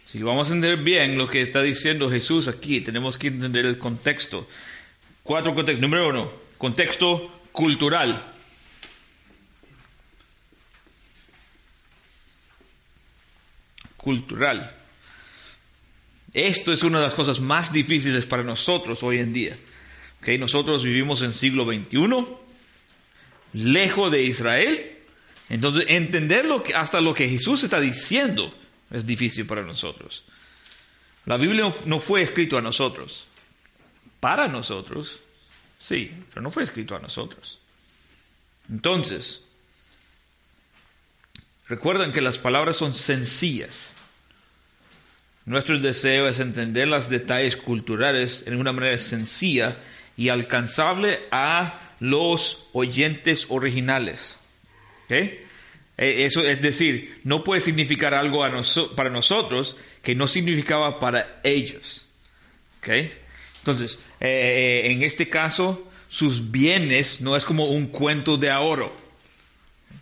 Si 0.06 0.22
vamos 0.22 0.50
a 0.50 0.54
entender 0.54 0.78
bien 0.78 1.16
lo 1.16 1.28
que 1.28 1.40
está 1.40 1.62
diciendo 1.62 2.10
Jesús 2.10 2.46
aquí, 2.46 2.80
tenemos 2.80 3.16
que 3.16 3.28
entender 3.28 3.64
el 3.64 3.78
contexto. 3.78 4.46
Cuatro 5.22 5.54
contextos. 5.54 5.80
Número 5.80 6.08
uno, 6.08 6.30
contexto 6.58 7.42
cultural. 7.50 8.22
Cultural. 13.96 14.76
Esto 16.34 16.72
es 16.72 16.82
una 16.82 16.98
de 16.98 17.06
las 17.06 17.14
cosas 17.14 17.40
más 17.40 17.72
difíciles 17.72 18.26
para 18.26 18.42
nosotros 18.42 19.02
hoy 19.02 19.18
en 19.18 19.32
día. 19.32 19.56
¿Ok? 20.20 20.28
Nosotros 20.38 20.84
vivimos 20.84 21.22
en 21.22 21.32
siglo 21.32 21.64
XXI, 21.64 22.26
lejos 23.54 24.10
de 24.12 24.22
Israel. 24.22 24.98
Entonces, 25.52 25.84
entender 25.88 26.46
lo 26.46 26.62
que, 26.62 26.74
hasta 26.74 26.98
lo 26.98 27.12
que 27.12 27.28
Jesús 27.28 27.62
está 27.62 27.78
diciendo 27.78 28.54
es 28.90 29.06
difícil 29.06 29.44
para 29.44 29.60
nosotros. 29.60 30.24
La 31.26 31.36
Biblia 31.36 31.70
no 31.84 32.00
fue 32.00 32.22
escrito 32.22 32.56
a 32.56 32.62
nosotros. 32.62 33.26
Para 34.18 34.48
nosotros, 34.48 35.18
sí, 35.78 36.10
pero 36.30 36.40
no 36.40 36.50
fue 36.50 36.62
escrito 36.62 36.96
a 36.96 37.00
nosotros. 37.00 37.58
Entonces, 38.70 39.42
recuerden 41.68 42.12
que 42.12 42.22
las 42.22 42.38
palabras 42.38 42.78
son 42.78 42.94
sencillas. 42.94 43.92
Nuestro 45.44 45.78
deseo 45.78 46.28
es 46.28 46.38
entender 46.38 46.88
los 46.88 47.10
detalles 47.10 47.58
culturales 47.58 48.44
en 48.46 48.56
una 48.56 48.72
manera 48.72 48.96
sencilla 48.96 49.76
y 50.16 50.30
alcanzable 50.30 51.20
a 51.30 51.94
los 52.00 52.68
oyentes 52.72 53.48
originales. 53.50 54.38
¿Ok? 55.04 55.10
Eh, 55.12 55.38
Eso 55.98 56.42
es 56.46 56.60
decir, 56.62 57.18
no 57.24 57.44
puede 57.44 57.60
significar 57.60 58.14
algo 58.14 58.42
a 58.44 58.50
noso- 58.50 58.94
para 58.94 59.10
nosotros 59.10 59.76
que 60.02 60.14
no 60.14 60.26
significaba 60.26 60.98
para 60.98 61.40
ellos. 61.44 62.06
¿Ok? 62.78 62.88
Entonces, 63.58 63.98
eh, 64.20 64.82
en 64.86 65.02
este 65.04 65.28
caso, 65.28 65.88
sus 66.08 66.50
bienes 66.50 67.20
no 67.20 67.36
es 67.36 67.44
como 67.44 67.66
un 67.66 67.86
cuento 67.86 68.36
de 68.36 68.50
ahorro, 68.50 68.92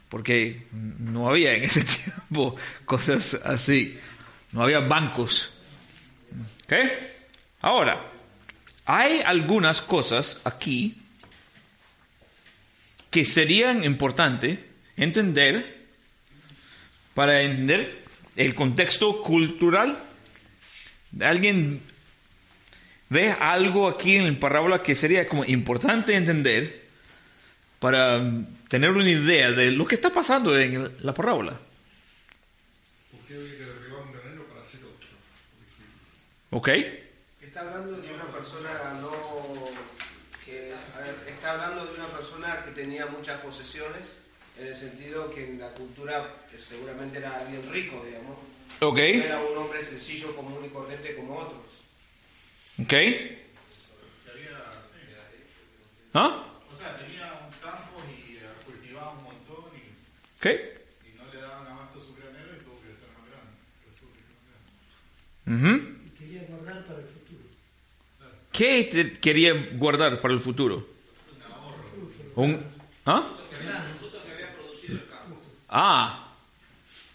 porque 0.08 0.62
no 0.72 1.28
había 1.28 1.52
en 1.54 1.64
ese 1.64 1.84
tiempo 1.84 2.56
cosas 2.86 3.34
así, 3.44 3.98
no 4.52 4.62
había 4.62 4.80
bancos. 4.80 5.52
¿Ok? 6.64 6.72
Ahora, 7.60 8.10
hay 8.86 9.20
algunas 9.20 9.82
cosas 9.82 10.40
aquí 10.44 10.96
que 13.10 13.24
serían 13.24 13.84
importantes 13.84 14.58
entender 15.00 15.80
para 17.14 17.42
entender 17.42 18.04
el 18.36 18.54
contexto 18.54 19.22
cultural. 19.22 19.98
¿Alguien 21.20 21.80
ve 23.08 23.32
algo 23.32 23.88
aquí 23.88 24.16
en 24.16 24.32
la 24.32 24.38
parábola 24.38 24.78
que 24.82 24.94
sería 24.94 25.26
como 25.26 25.44
importante 25.44 26.14
entender 26.14 26.88
para 27.80 28.20
tener 28.68 28.90
una 28.90 29.10
idea 29.10 29.50
de 29.50 29.70
lo 29.72 29.86
que 29.86 29.94
está 29.94 30.10
pasando 30.10 30.56
en 30.58 30.92
la 31.00 31.14
parábola? 31.14 31.58
¿Por 33.10 33.20
qué 33.26 33.34
había 33.34 33.56
que 33.56 33.64
derribar 33.64 34.02
un 34.02 34.12
granero 34.12 34.44
para 34.44 34.60
hacer 34.60 34.80
otro? 34.84 35.08
¿Ok? 36.50 36.68
Está 37.40 37.62
hablando 37.62 38.00
de 38.00 38.14
una 38.14 38.26
persona 38.26 38.70
no 39.00 39.10
que 40.44 40.72
a 40.94 41.00
ver, 41.00 41.14
está 41.26 41.52
hablando 41.52 41.86
de 41.86 41.94
una 41.94 42.06
persona 42.06 42.62
que 42.64 42.70
tenía 42.72 43.06
muchas 43.06 43.40
posesiones 43.40 44.19
en 44.60 44.66
el 44.66 44.76
sentido 44.76 45.30
que 45.32 45.44
en 45.48 45.58
la 45.58 45.70
cultura 45.72 46.22
eh, 46.52 46.58
seguramente 46.58 47.18
era 47.18 47.38
alguien 47.38 47.62
rico, 47.72 48.02
digamos. 48.04 48.36
¿Ok? 48.80 48.96
No 48.96 49.24
era 49.24 49.40
un 49.40 49.56
hombre 49.58 49.82
sencillo, 49.82 50.34
común 50.36 50.64
y 50.64 50.68
corriente 50.68 51.14
como 51.16 51.36
otros. 51.38 51.60
¿Ok? 52.82 52.94
¿Ah? 56.12 56.44
O 56.70 56.74
sea, 56.74 56.96
tenía 56.98 57.32
un 57.46 57.52
campo 57.62 58.02
y 58.08 58.36
eh, 58.36 58.40
cultivaba 58.66 59.12
un 59.12 59.22
montón 59.24 59.64
y, 59.76 59.78
¿Ok? 60.38 60.46
y 61.06 61.16
no 61.18 61.32
le 61.32 61.40
daban 61.40 61.66
abasto 61.68 61.98
a 61.98 62.02
su 62.02 62.14
granero 62.16 62.48
y 62.58 62.64
tuvo 62.64 62.80
que 62.80 62.88
ser 62.98 63.08
más 63.16 63.26
grande. 63.30 63.52
Grande. 65.46 65.78
Ujú. 65.78 65.96
Y 66.06 66.10
quería 66.18 66.42
guardar 66.48 66.84
para 66.86 66.98
el 67.00 67.06
futuro. 67.06 67.44
¿Qué 68.52 68.84
te- 68.90 69.20
quería 69.20 69.52
guardar 69.74 70.20
para 70.20 70.34
el 70.34 70.40
futuro? 70.40 70.86
Un 72.34 72.64
¿Ah? 73.06 73.24
Ah, 75.70 76.34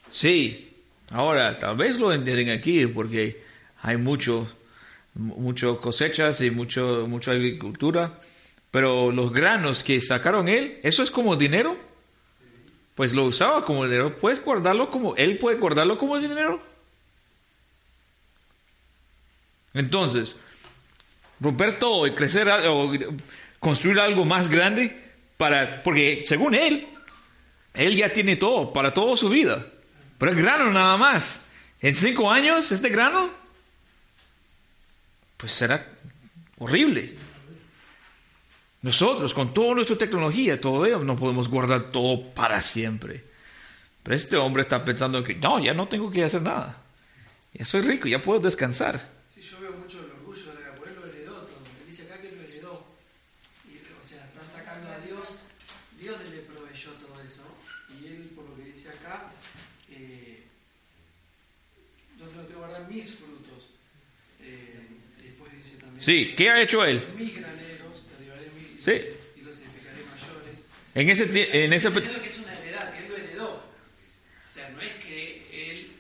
sí. 0.10 0.72
Ahora, 1.12 1.60
tal 1.60 1.76
vez 1.76 2.00
lo 2.00 2.14
entienden 2.14 2.50
aquí 2.50 2.88
porque 2.88 3.44
hay 3.82 3.98
mucho, 3.98 4.48
mucho 5.14 5.80
cosechas 5.80 6.40
y 6.42 6.50
mucho, 6.50 7.06
mucha 7.08 7.32
agricultura. 7.32 8.20
Pero 8.72 9.12
los 9.12 9.32
granos 9.32 9.84
que 9.84 10.02
sacaron 10.02 10.48
él, 10.48 10.80
¿eso 10.84 11.04
es 11.04 11.12
como 11.12 11.36
dinero? 11.36 11.78
Pues 12.96 13.14
lo 13.14 13.26
usaba 13.26 13.66
como 13.66 13.86
dinero. 13.86 14.16
¿Puedes 14.16 14.44
guardarlo 14.44 14.90
como, 14.90 15.16
él 15.18 15.38
puede 15.38 15.58
guardarlo 15.58 15.98
como 15.98 16.18
dinero? 16.18 16.62
Entonces, 19.74 20.38
romper 21.42 21.78
todo 21.78 22.08
y 22.08 22.12
crecer 22.12 22.48
o 22.68 22.92
construir 23.60 24.00
algo 24.00 24.24
más 24.24 24.48
grande 24.48 24.98
para 25.36 25.84
porque 25.84 26.24
según 26.26 26.56
él 26.56 26.88
él 27.76 27.96
ya 27.96 28.12
tiene 28.12 28.36
todo 28.36 28.72
para 28.74 28.94
toda 28.94 29.16
su 29.18 29.30
vida. 29.30 29.66
Pero 30.18 30.32
es 30.32 30.38
grano 30.38 30.72
nada 30.72 30.98
más. 30.98 31.46
En 31.82 31.96
cinco 31.96 32.32
años 32.32 32.72
este 32.72 32.90
grano 32.90 33.30
pues 35.38 35.52
será 35.52 35.86
horrible. 36.58 37.16
Nosotros 38.82 39.34
con 39.34 39.54
toda 39.54 39.76
nuestra 39.76 39.98
tecnología 39.98 40.60
todavía 40.60 40.98
no 40.98 41.16
podemos 41.16 41.50
guardar 41.50 41.92
todo 41.92 42.22
para 42.34 42.62
siempre. 42.62 43.24
Pero 44.04 44.16
este 44.16 44.38
hombre 44.38 44.62
está 44.62 44.86
pensando 44.86 45.24
que 45.24 45.36
no 45.36 45.60
ya 45.64 45.74
no 45.74 45.88
tengo 45.88 46.12
que 46.12 46.24
hacer 46.24 46.42
nada. 46.42 46.82
Ya 47.54 47.66
soy 47.66 47.82
rico 47.82 48.08
ya 48.08 48.20
puedo 48.20 48.40
descansar 48.42 49.02
Sí, 49.30 49.42
yo 49.42 49.60
veo 49.60 49.72
mucho 49.74 50.00
el 50.00 50.12
orgullo 50.12 50.54
del 50.54 50.66
abuelo 50.66 51.06
heredó 51.06 51.34
todo. 51.34 51.58
Él 51.80 51.88
dice 51.88 52.04
acá 52.04 52.22
que 52.22 52.32
lo 52.32 52.42
heredó. 52.42 52.86
Y, 53.68 53.78
o 53.78 54.04
sea, 54.04 54.24
está 54.26 54.46
sacando 54.46 54.90
a 54.90 55.00
Dios. 55.00 55.40
Dios 56.20 56.34
le 56.34 56.42
proveyó 56.42 56.92
todo 56.92 57.22
eso. 57.22 57.44
Y 57.90 58.08
él, 58.08 58.32
por 58.36 58.50
lo 58.50 58.56
que 58.56 58.64
dice 58.64 58.90
acá, 58.90 59.32
eh, 59.92 60.44
yo 62.18 62.26
tengo 62.28 62.48
que 62.48 62.54
guardar 62.54 62.88
mis 62.90 63.16
frutos. 63.16 63.70
Eh, 64.42 64.88
después 65.24 65.52
dice 65.56 65.78
también: 65.78 66.02
sí 66.02 66.34
¿qué 66.36 66.50
ha 66.50 66.62
hecho 66.62 66.84
él? 66.84 67.14
Mis 67.18 67.36
graneros, 67.36 68.06
derribaré 68.10 68.50
mis. 68.52 68.84
Sí. 68.84 68.92
Y 69.36 69.42
los 69.42 69.58
edificaré 69.60 70.04
mayores. 70.04 70.66
en 70.94 71.10
ese 71.10 71.66
en 71.66 71.74
ese 71.74 71.92
que 71.92 72.28
es 72.28 72.40
una 72.40 72.54
heredad, 72.60 72.94
que 72.94 73.00
él 73.00 73.10
lo 73.10 73.18
heredó. 73.18 73.54
O 73.56 74.50
sea, 74.50 74.70
no 74.70 74.82
es 74.82 74.94
que 74.96 75.72
él, 75.72 75.92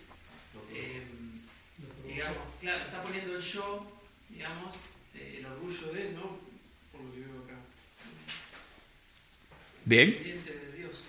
eh, 0.73 1.03
digamos, 2.07 2.37
claro, 2.59 2.83
está 2.83 3.01
poniendo 3.01 3.35
el 3.35 3.41
yo, 3.41 4.01
digamos, 4.29 4.75
eh, 5.13 5.37
el 5.39 5.45
orgullo 5.45 5.91
de 5.93 6.07
él, 6.07 6.15
¿no? 6.15 6.39
Por 6.91 7.01
lo 7.01 7.13
que 7.13 7.19
veo 7.19 7.43
acá. 7.43 7.55
Bien. 9.85 10.17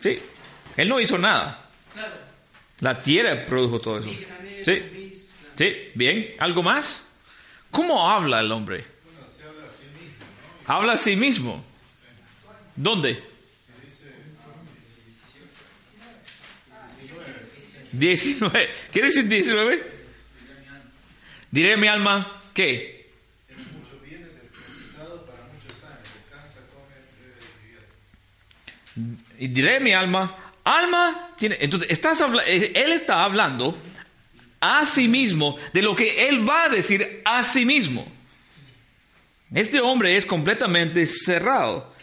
Sí. 0.01 0.19
Él 0.77 0.89
no 0.89 1.01
hizo 1.01 1.19
nada. 1.19 1.69
La 2.81 3.03
tierra 3.03 3.47
produjo 3.47 3.81
todo 3.81 3.99
eso. 3.99 4.11
Sí. 4.65 5.13
Sí, 5.55 5.91
bien. 5.95 6.35
¿Algo 6.39 6.63
más? 6.63 7.07
¿Cómo 7.71 8.09
habla 8.09 8.41
el 8.41 8.53
hombre? 8.53 8.85
Habla 10.67 10.93
a 10.93 10.97
sí 10.97 11.17
mismo. 11.17 11.65
¿Dónde? 12.75 13.23
19. 17.93 18.69
¿Qué 18.93 19.03
decir 19.03 19.27
19? 19.27 19.97
Diré 21.51 21.77
mi 21.77 21.89
alma, 21.89 22.43
¿qué? 22.53 23.11
Muchos 23.73 24.03
bienes 24.03 24.35
depositados 24.35 25.23
para 25.23 25.45
muchos 25.45 25.83
años. 25.85 26.09
Descansa, 26.13 26.61
come, 26.75 26.95
bebe 27.19 27.41
y 29.39 29.49
diré 29.49 29.81
mi 29.81 29.93
alma, 29.93 30.53
alma 30.65 31.31
tiene. 31.37 31.57
Entonces, 31.61 31.91
estás 31.91 32.21
eh, 32.47 32.73
él 32.75 32.93
está 32.93 33.25
hablando 33.25 33.77
a 34.61 34.87
sí 34.87 35.09
mismo 35.09 35.57
de 35.73 35.83
lo 35.83 35.95
que 35.95 36.29
él 36.29 36.49
va 36.49 36.65
a 36.65 36.69
decir 36.69 37.23
a 37.25 37.43
sí 37.43 37.65
mismo. 37.65 38.07
Este 39.53 39.81
hombre 39.81 40.17
es 40.17 40.27
completamente 40.27 41.07
cerrado. 41.07 41.95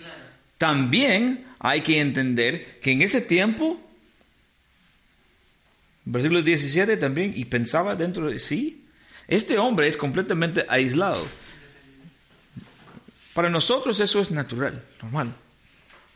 También 0.58 1.46
hay 1.60 1.82
que 1.82 2.00
entender 2.00 2.80
que 2.80 2.92
en 2.92 3.02
ese 3.02 3.22
tiempo, 3.22 3.82
versículo 6.06 6.42
17 6.42 6.96
también, 6.98 7.34
y 7.36 7.46
pensaba 7.46 7.96
dentro 7.96 8.30
de 8.30 8.40
sí, 8.40 8.86
este 9.28 9.58
hombre 9.58 9.88
es 9.88 9.98
completamente 9.98 10.66
aislado. 10.70 11.26
Para 13.34 13.50
nosotros 13.50 14.00
eso 14.00 14.22
es 14.22 14.32
natural, 14.32 14.84
normal. 15.02 15.34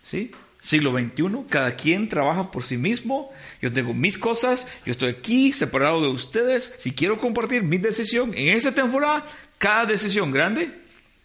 ¿Sí? 0.04 0.32
Siglo 0.68 0.92
XXI, 0.92 1.46
cada 1.50 1.78
quien 1.78 2.10
trabaja 2.10 2.52
por 2.52 2.66
sí 2.66 2.76
mismo, 2.76 3.32
yo 3.62 3.72
tengo 3.72 3.94
mis 3.94 4.18
cosas, 4.18 4.68
yo 4.86 4.92
estoy 4.92 5.12
aquí 5.12 5.54
separado 5.54 6.02
de 6.02 6.10
ustedes, 6.10 6.76
si 6.78 6.92
quiero 6.92 7.18
compartir 7.20 7.64
mi 7.64 7.78
decisión, 7.78 8.34
en 8.36 8.50
esa 8.50 8.76
temporada, 8.76 9.26
cada 9.58 9.86
decisión 9.86 10.30
grande 10.30 10.78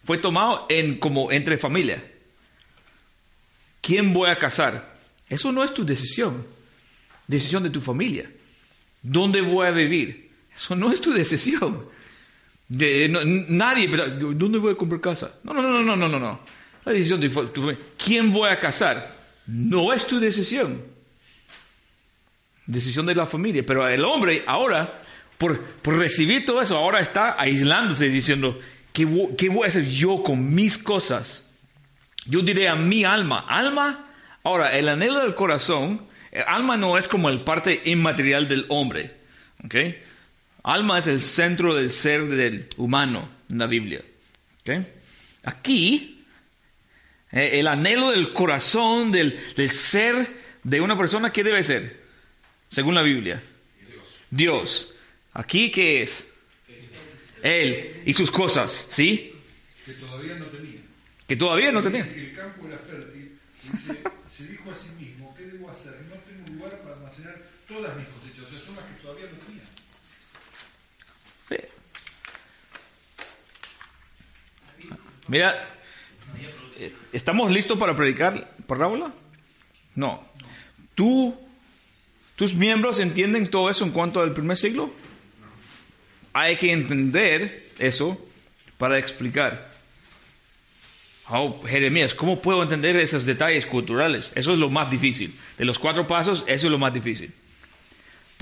fue 0.04 0.18
tomado 0.18 0.66
en, 0.68 0.96
como 1.00 1.32
entre 1.32 1.58
familia. 1.58 2.04
¿Quién 3.80 4.12
voy 4.12 4.30
a 4.30 4.38
casar? 4.38 4.94
Eso 5.28 5.50
no 5.50 5.64
es 5.64 5.74
tu 5.74 5.84
decisión, 5.84 6.46
decisión 7.26 7.64
de 7.64 7.70
tu 7.70 7.80
familia. 7.80 8.30
¿Dónde 9.02 9.40
voy 9.40 9.66
a 9.66 9.72
vivir? 9.72 10.30
Eso 10.54 10.76
no 10.76 10.92
es 10.92 11.00
tu 11.00 11.12
decisión. 11.12 11.84
De- 12.68 13.08
nadie, 13.48 13.88
pero, 13.88 14.08
¿dónde 14.34 14.58
voy 14.58 14.72
a 14.74 14.76
comprar 14.76 15.00
casa? 15.00 15.34
No, 15.42 15.52
no, 15.52 15.62
no, 15.62 15.82
no, 15.82 15.96
no, 15.96 16.08
no, 16.08 16.20
no. 16.20 16.40
La 16.84 16.92
decisión 16.92 17.20
de 17.20 17.28
tu 17.28 17.60
familia. 17.60 17.78
¿Quién 18.02 18.32
voy 18.32 18.48
a 18.48 18.60
casar? 18.60 19.21
No 19.46 19.92
es 19.92 20.06
tu 20.06 20.20
decisión. 20.20 20.82
Decisión 22.66 23.06
de 23.06 23.14
la 23.14 23.26
familia. 23.26 23.64
Pero 23.66 23.88
el 23.88 24.04
hombre 24.04 24.44
ahora, 24.46 25.02
por, 25.38 25.60
por 25.60 25.98
recibir 25.98 26.44
todo 26.44 26.60
eso, 26.60 26.76
ahora 26.76 27.00
está 27.00 27.40
aislándose 27.40 28.08
diciendo, 28.08 28.58
¿qué, 28.92 29.06
¿qué 29.36 29.48
voy 29.48 29.64
a 29.64 29.68
hacer 29.68 29.88
yo 29.88 30.22
con 30.22 30.54
mis 30.54 30.78
cosas? 30.78 31.54
Yo 32.24 32.40
diré 32.40 32.68
a 32.68 32.76
mi 32.76 33.04
alma, 33.04 33.44
alma, 33.48 34.10
ahora 34.44 34.72
el 34.78 34.88
anhelo 34.88 35.20
del 35.20 35.34
corazón, 35.34 36.06
el 36.30 36.44
alma 36.46 36.76
no 36.76 36.96
es 36.96 37.08
como 37.08 37.28
el 37.28 37.40
parte 37.40 37.82
inmaterial 37.86 38.46
del 38.46 38.66
hombre, 38.68 39.12
¿ok? 39.64 39.74
Alma 40.62 40.98
es 40.98 41.08
el 41.08 41.20
centro 41.20 41.74
del 41.74 41.90
ser 41.90 42.26
del 42.26 42.68
humano 42.76 43.28
en 43.50 43.58
la 43.58 43.66
Biblia, 43.66 44.02
¿ok? 44.60 44.86
Aquí, 45.44 46.21
eh, 47.32 47.60
el 47.60 47.66
anhelo 47.66 48.10
del 48.10 48.32
corazón, 48.32 49.10
del, 49.10 49.40
del 49.56 49.70
ser 49.70 50.28
de 50.62 50.80
una 50.80 50.96
persona, 50.96 51.32
¿qué 51.32 51.42
debe 51.42 51.62
ser? 51.62 52.02
Según 52.70 52.94
la 52.94 53.02
Biblia. 53.02 53.42
Dios. 54.30 54.94
Aquí, 55.34 55.70
¿qué 55.70 56.02
es? 56.02 56.28
Él 57.42 58.02
y 58.06 58.12
sus 58.12 58.30
cosas, 58.30 58.88
¿sí? 58.90 59.32
que 59.84 59.92
todavía 59.94 60.36
no 60.36 60.46
tenía. 60.46 60.80
Que 61.26 61.36
todavía 61.36 61.72
no 61.72 61.82
tenía. 61.82 62.04
El 62.04 62.34
campo 62.34 62.66
era 62.66 62.78
fértil. 62.78 63.38
Se 64.36 64.46
dijo 64.46 64.70
a 64.70 64.74
sí 64.74 64.90
mismo, 64.98 65.34
¿qué 65.36 65.46
debo 65.46 65.70
hacer? 65.70 65.92
No 66.08 66.16
tengo 66.16 66.48
lugar 66.54 66.78
para 66.82 66.96
almacenar 66.96 67.36
todas 67.66 67.96
mis 67.96 68.06
cosechas. 68.06 68.44
O 68.46 68.50
sea, 68.50 68.60
son 68.60 68.76
las 68.76 68.84
que 68.84 69.02
todavía 69.02 69.26
no 69.26 69.38
tenía. 69.38 69.64
Sí. 71.48 71.56
Mira, 75.28 75.81
¿estamos 77.12 77.50
listos 77.50 77.78
para 77.78 77.94
predicar 77.96 78.52
parábola? 78.66 79.12
No. 79.94 80.22
¿Tú, 80.94 81.36
¿Tus 82.36 82.54
miembros 82.54 83.00
entienden 83.00 83.48
todo 83.48 83.70
eso 83.70 83.84
en 83.84 83.92
cuanto 83.92 84.20
al 84.20 84.32
primer 84.32 84.56
siglo? 84.56 84.92
Hay 86.32 86.56
que 86.56 86.72
entender 86.72 87.70
eso 87.78 88.18
para 88.78 88.98
explicar. 88.98 89.70
Oh, 91.28 91.62
Jeremías, 91.62 92.14
¿cómo 92.14 92.40
puedo 92.40 92.62
entender 92.62 92.96
esos 92.96 93.24
detalles 93.24 93.64
culturales? 93.66 94.32
Eso 94.34 94.52
es 94.52 94.58
lo 94.58 94.70
más 94.70 94.90
difícil. 94.90 95.34
De 95.56 95.64
los 95.64 95.78
cuatro 95.78 96.06
pasos, 96.06 96.44
eso 96.46 96.66
es 96.66 96.72
lo 96.72 96.78
más 96.78 96.92
difícil 96.92 97.32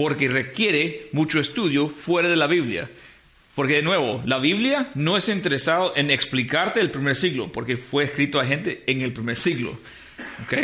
porque 0.01 0.29
requiere 0.29 1.09
mucho 1.13 1.41
estudio 1.41 1.87
fuera 1.87 2.27
de 2.27 2.37
la 2.37 2.47
Biblia. 2.47 2.89
Porque 3.55 3.75
de 3.75 3.83
nuevo, 3.83 4.23
la 4.25 4.39
Biblia 4.39 4.91
no 4.95 5.17
es 5.17 5.29
interesado 5.29 5.93
en 5.97 6.11
explicarte 6.11 6.81
el 6.81 6.91
primer 6.91 7.17
siglo, 7.17 7.51
porque 7.51 7.77
fue 7.77 8.05
escrito 8.05 8.41
a 8.41 8.45
gente 8.45 8.85
en 8.87 9.03
el 9.03 9.13
primer 9.13 9.37
siglo. 9.37 9.79
¿Ok? 10.45 10.55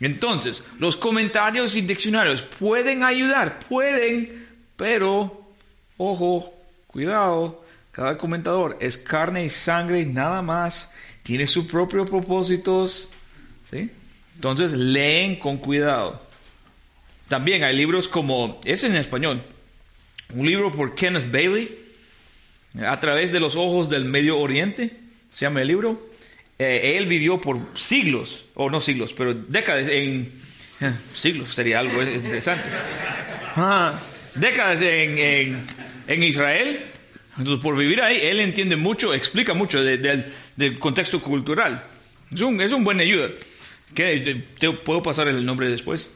Entonces, 0.00 0.62
los 0.78 0.96
comentarios 0.96 1.76
y 1.76 1.82
diccionarios 1.82 2.42
pueden 2.42 3.02
ayudar, 3.02 3.58
pueden, 3.68 4.46
pero, 4.76 5.50
ojo, 5.98 6.54
cuidado, 6.86 7.64
cada 7.92 8.16
comentador 8.16 8.78
es 8.80 8.96
carne 8.96 9.44
y 9.44 9.50
sangre, 9.50 10.06
nada 10.06 10.40
más, 10.40 10.94
tiene 11.22 11.46
sus 11.46 11.66
propios 11.66 12.08
propósitos, 12.08 13.08
¿sí? 13.70 13.90
Entonces, 14.36 14.72
leen 14.72 15.38
con 15.38 15.58
cuidado. 15.58 16.22
También 17.28 17.62
hay 17.62 17.76
libros 17.76 18.08
como, 18.08 18.58
es 18.64 18.84
en 18.84 18.96
español, 18.96 19.42
un 20.34 20.46
libro 20.46 20.72
por 20.72 20.94
Kenneth 20.94 21.30
Bailey, 21.30 21.78
A 22.86 23.00
través 23.00 23.32
de 23.32 23.40
los 23.40 23.56
ojos 23.56 23.90
del 23.90 24.04
Medio 24.04 24.38
Oriente, 24.38 24.90
se 25.28 25.44
llama 25.46 25.62
el 25.62 25.68
libro. 25.68 26.08
Eh, 26.58 26.96
él 26.96 27.06
vivió 27.06 27.40
por 27.40 27.58
siglos, 27.74 28.44
o 28.54 28.70
no 28.70 28.80
siglos, 28.80 29.12
pero 29.14 29.34
décadas 29.34 29.88
en... 29.88 30.30
eh, 30.80 30.92
siglos 31.12 31.54
sería 31.54 31.80
algo 31.80 32.02
interesante. 32.02 32.68
Ah, 33.56 33.98
décadas 34.34 34.80
en, 34.82 35.18
en, 35.18 35.66
en 36.06 36.22
Israel. 36.22 36.80
Entonces, 37.38 37.62
por 37.62 37.76
vivir 37.76 38.02
ahí, 38.02 38.18
él 38.22 38.40
entiende 38.40 38.76
mucho, 38.76 39.14
explica 39.14 39.54
mucho 39.54 39.82
de- 39.82 39.96
del, 40.56 40.78
contexto 40.78 41.20
cultural. 41.22 41.82
Es 42.30 42.40
un, 42.42 42.60
es 42.60 42.72
un 42.72 42.84
buen 42.84 43.00
ayuda. 43.00 43.30
Que 43.94 44.44
te, 44.58 44.70
puedo 44.72 45.02
pasar 45.02 45.26
el 45.28 45.44
nombre 45.44 45.68
después 45.68 46.10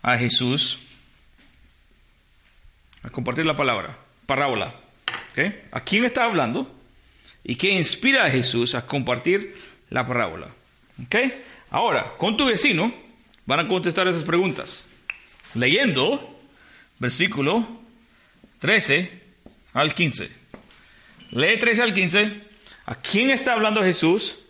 a 0.00 0.16
Jesús 0.16 0.78
a 3.02 3.10
compartir 3.10 3.44
la 3.44 3.54
palabra? 3.54 3.98
Parábola. 4.24 4.74
¿A 5.70 5.80
quién 5.82 6.06
está 6.06 6.24
hablando? 6.24 6.74
¿Y 7.44 7.56
qué 7.56 7.72
inspira 7.72 8.24
a 8.24 8.30
Jesús 8.30 8.74
a 8.74 8.86
compartir 8.86 9.54
la 9.90 10.06
parábola? 10.06 10.48
Ahora, 11.70 12.14
con 12.16 12.38
tu 12.38 12.46
vecino 12.46 12.90
van 13.44 13.60
a 13.60 13.68
contestar 13.68 14.08
esas 14.08 14.24
preguntas. 14.24 14.82
Leyendo 15.54 16.40
versículo 16.98 17.68
13 18.60 19.22
al 19.74 19.94
15. 19.94 20.30
Lee 21.32 21.58
13 21.58 21.82
al 21.82 21.92
15. 21.92 22.40
¿A 22.86 22.94
quién 22.94 23.28
está 23.28 23.52
hablando 23.52 23.82
Jesús? 23.82 24.45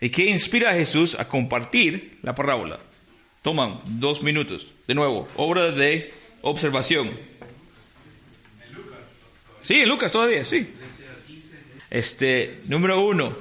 ¿Y 0.00 0.10
qué 0.10 0.26
inspira 0.26 0.70
a 0.70 0.74
Jesús 0.74 1.18
a 1.18 1.28
compartir 1.28 2.18
la 2.22 2.34
parábola? 2.34 2.78
Toman 3.42 3.80
dos 3.84 4.22
minutos. 4.22 4.72
De 4.86 4.94
nuevo, 4.94 5.28
obra 5.36 5.70
de 5.70 6.12
observación. 6.42 7.10
Sí, 9.62 9.74
en 9.74 9.88
Lucas 9.88 10.12
todavía, 10.12 10.44
sí. 10.44 10.74
Este, 11.90 12.60
número 12.68 13.00
uno. 13.00 13.36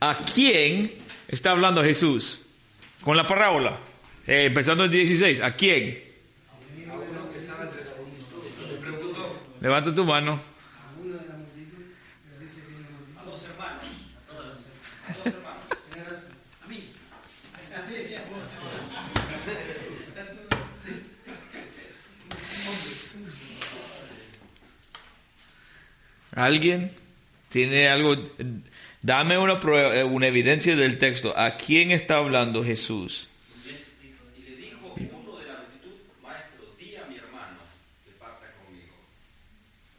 ¿A 0.00 0.18
quién 0.18 0.92
está 1.28 1.50
hablando 1.50 1.82
Jesús? 1.82 2.40
Con 3.02 3.16
la 3.16 3.26
parábola. 3.26 3.78
Eh, 4.26 4.46
empezando 4.46 4.84
en 4.84 4.90
16. 4.90 5.40
¿A 5.42 5.52
quién? 5.52 5.98
Levanta 9.60 9.94
tu 9.94 10.04
mano. 10.04 10.38
¿Alguien 26.38 26.92
tiene 27.48 27.88
algo? 27.88 28.14
Dame 29.02 29.36
una, 29.38 29.58
prueba, 29.58 29.96
eh, 29.96 30.04
una 30.04 30.28
evidencia 30.28 30.76
del 30.76 30.96
texto. 30.96 31.36
¿A 31.36 31.56
quién 31.56 31.90
está 31.90 32.18
hablando 32.18 32.62
Jesús? 32.62 33.28
Y 33.66 34.42
le 34.42 34.56
dijo 34.56 34.94
uno 34.94 35.36
de 35.36 35.46
la 35.46 35.54
multitud, 35.54 35.96
maestro, 36.22 36.64
di 36.78 36.94
a 36.94 37.06
mi 37.06 37.16
hermano 37.16 37.58
que 38.04 38.12
parta 38.20 38.46
conmigo. 38.64 38.94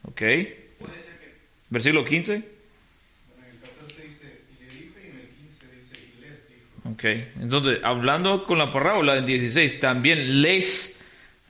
¿Ok? 0.04 0.78
Puede 0.78 1.02
ser 1.02 1.18
que 1.20 1.34
Versículo 1.68 2.06
15. 2.06 2.34
En 2.36 2.42
el 2.42 3.60
14 3.60 4.02
dice, 4.02 4.40
y 4.58 4.64
le 4.64 4.70
dijo, 4.70 4.94
y 4.98 5.08
en 5.08 5.16
el 5.20 5.28
15 5.28 5.66
dice, 5.76 5.96
y 5.98 6.20
les 6.22 6.48
dijo. 6.48 6.90
Ok, 6.90 7.04
entonces, 7.42 7.80
hablando 7.84 8.44
con 8.44 8.56
la 8.56 8.70
parábola 8.70 9.18
en 9.18 9.26
16, 9.26 9.78
también 9.78 10.40
les 10.40 10.98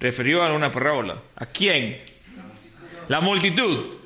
refirió 0.01 0.43
a 0.43 0.53
una 0.53 0.73
parábola. 0.73 1.23
¿A 1.37 1.47
quién? 1.47 1.99
La 3.07 3.21
multitud. 3.21 4.00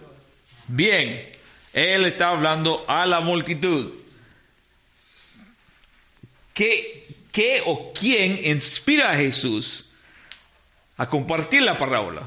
Bien, 0.68 1.31
él 1.72 2.05
está 2.07 2.29
hablando 2.29 2.85
a 2.88 3.07
la 3.07 3.20
multitud. 3.20 3.92
¿Qué, 6.53 7.07
qué 7.33 7.62
o 7.66 7.92
quién 7.92 8.40
inspira 8.44 9.11
a 9.11 9.16
Jesús 9.16 9.87
a 10.96 11.09
compartir 11.09 11.62
la 11.62 11.77
parábola? 11.77 12.22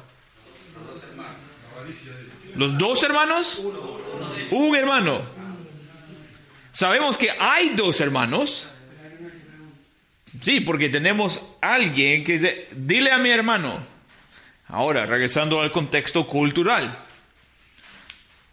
¿Los 2.55 2.77
dos 2.77 3.01
hermanos? 3.03 3.63
Un 4.51 4.75
hermano. 4.75 5.21
Sabemos 6.73 7.17
que 7.17 7.31
hay 7.31 7.69
dos 7.69 8.01
hermanos. 8.01 8.69
Sí, 10.43 10.61
porque 10.61 10.89
tenemos 10.89 11.45
alguien 11.61 12.23
que 12.23 12.33
dice, 12.33 12.67
dile 12.71 13.11
a 13.11 13.17
mi 13.17 13.29
hermano. 13.29 13.79
Ahora, 14.67 15.05
regresando 15.05 15.61
al 15.61 15.71
contexto 15.71 16.27
cultural. 16.27 16.99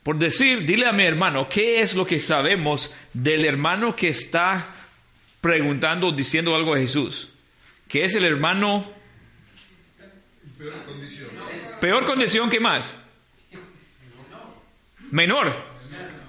Por 0.05 0.19
decir, 0.19 0.67
dile 0.67 0.87
a 0.87 0.93
mi 0.93 1.03
hermano, 1.03 1.49
¿qué 1.49 1.81
es 1.81 1.95
lo 1.95 2.07
que 2.07 2.21
sabemos 2.21 2.95
del 3.14 3.47
hermano 3.47 3.97
que 3.97 4.11
está 4.11 4.77
preguntando, 5.40 6.12
diciendo 6.12 6.55
algo 6.55 6.75
a 6.75 6.79
Jesús? 6.79 7.31
¿Qué 7.88 8.05
es 8.05 8.14
el 8.14 8.27
hermano? 8.27 8.85
Peor 10.59 10.85
condición. 10.85 11.29
Peor 11.81 12.07
condición 12.07 12.51
que 12.51 12.61
más. 12.61 12.97
Menor. 15.11 15.55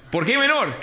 ¿Por 0.09 0.25
qué 0.25 0.37
menor? 0.37 0.73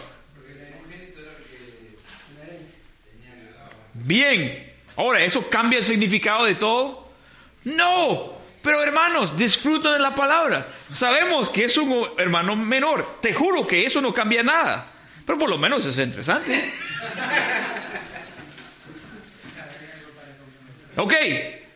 Bien. 3.94 4.70
Ahora, 4.96 5.24
¿eso 5.24 5.48
cambia 5.48 5.78
el 5.78 5.85
significado 5.87 6.44
de 6.44 6.57
todo? 6.57 7.11
No. 7.64 8.41
Pero 8.62 8.83
hermanos, 8.83 9.37
disfrutan 9.37 9.94
de 9.94 9.98
la 9.98 10.14
palabra. 10.14 10.68
Sabemos 10.92 11.51
que 11.51 11.64
es 11.64 11.77
un 11.77 12.07
hermano 12.16 12.55
menor. 12.55 13.16
Te 13.20 13.35
juro 13.35 13.66
que 13.66 13.85
eso 13.85 14.01
no 14.01 14.14
cambia 14.14 14.42
nada. 14.42 14.92
Pero 15.27 15.37
por 15.38 15.51
lo 15.51 15.59
menos 15.59 15.85
es 15.85 15.98
interesante. 15.98 16.72
Ok. 20.96 21.14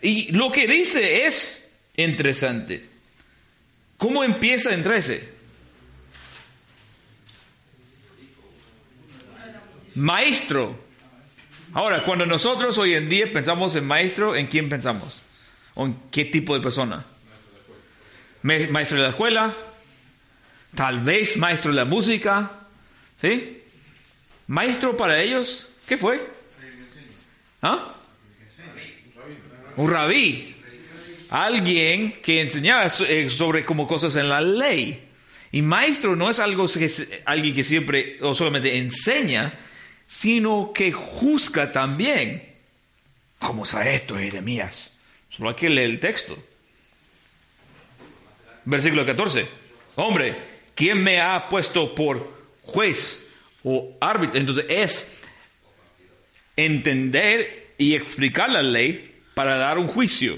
Y 0.03 0.33
lo 0.33 0.53
que 0.53 0.67
dice 0.67 1.27
es 1.27 1.69
interesante. 1.97 2.89
¿Cómo 3.97 4.23
empieza 4.23 4.73
en 4.73 4.83
13? 4.83 5.37
Maestro. 9.97 10.79
Ahora, 11.73 12.05
cuando 12.05 12.27
nosotros 12.27 12.79
hoy 12.79 12.95
en 12.95 13.09
día 13.09 13.33
pensamos 13.33 13.75
en 13.75 13.87
maestro, 13.87 14.37
¿en 14.37 14.47
quién 14.47 14.69
pensamos? 14.69 15.23
¿O 15.77 15.87
en 15.87 15.97
qué 16.11 16.25
tipo 16.25 16.55
de 16.55 16.61
persona? 16.61 17.05
Maestro 18.43 18.97
de 18.97 19.03
la 19.03 19.11
escuela, 19.11 19.55
tal 20.75 21.01
vez 21.01 21.37
maestro 21.37 21.71
de 21.71 21.77
la 21.77 21.85
música, 21.85 22.51
¿sí? 23.21 23.63
Maestro 24.47 24.97
para 24.97 25.21
ellos, 25.21 25.69
¿qué 25.87 25.97
fue? 25.97 26.21
¿Ah? 27.63 27.95
Un 29.77 29.91
rabí. 29.91 30.55
Alguien 31.31 32.21
que 32.23 32.41
enseñaba 32.41 32.87
eh, 32.87 33.29
sobre 33.29 33.65
como 33.65 33.87
cosas 33.87 34.17
en 34.17 34.29
la 34.29 34.41
ley. 34.41 35.03
Y 35.53 35.63
maestro 35.63 36.17
no 36.17 36.31
es 36.31 36.39
algo 36.39 36.69
que 36.69 37.23
alguien 37.25 37.55
que 37.55 37.65
siempre 37.65 38.19
o 38.23 38.35
solamente 38.35 38.79
enseña, 38.79 39.53
sino 40.07 40.73
que 40.73 40.93
juzga 40.93 41.73
también. 41.73 42.55
¿Cómo 43.41 43.67
sabe 43.67 43.97
esto, 43.97 44.17
Jeremías? 44.17 44.96
Solo 45.29 45.51
hay 45.51 45.57
que 45.57 45.71
leer 45.71 45.91
el 45.91 46.01
texto. 46.01 46.37
Versículo 48.65 49.07
14. 49.07 49.47
Hombre, 49.97 50.37
¿quién 50.75 51.03
me 51.03 51.21
ha 51.21 51.49
puesto 51.49 51.95
por 51.95 52.33
juez 52.63 53.33
o 53.65 53.97
árbitro? 54.01 54.39
Entonces 54.39 54.67
es 54.69 55.23
entender 56.57 57.75
y 57.79 57.95
explicar 57.95 58.51
la 58.51 58.63
ley 58.63 59.21
para 59.35 59.57
dar 59.57 59.79
un 59.79 59.87
juicio. 59.87 60.37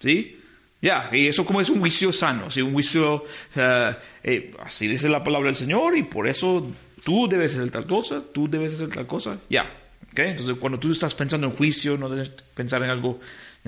¿Sí? 0.00 0.38
Ya, 0.80 1.08
y 1.12 1.26
eso 1.26 1.44
como 1.44 1.60
es 1.60 1.70
un 1.70 1.80
juicio 1.80 2.12
sano, 2.12 2.50
¿sí? 2.52 2.62
un 2.62 2.72
juicio, 2.72 3.24
eh, 3.56 3.96
eh, 4.22 4.50
así 4.60 4.86
dice 4.86 5.08
la 5.08 5.24
palabra 5.24 5.46
del 5.46 5.56
Señor 5.56 5.96
y 5.96 6.04
por 6.04 6.28
eso 6.28 6.70
tú 7.04 7.28
debes 7.28 7.54
hacer 7.54 7.68
tal 7.70 7.84
cosa, 7.84 8.22
tú 8.32 8.48
debes 8.48 8.74
hacer 8.74 8.88
tal 8.88 9.06
cosa, 9.06 9.40
ya. 9.50 9.64
¿ok? 10.12 10.18
Entonces 10.20 10.56
cuando 10.60 10.78
tú 10.78 10.92
estás 10.92 11.16
pensando 11.16 11.48
en 11.48 11.52
juicio, 11.52 11.96
no 11.96 12.08
debes 12.08 12.28
pensar 12.28 12.84
en 12.84 12.90
algo 12.90 13.18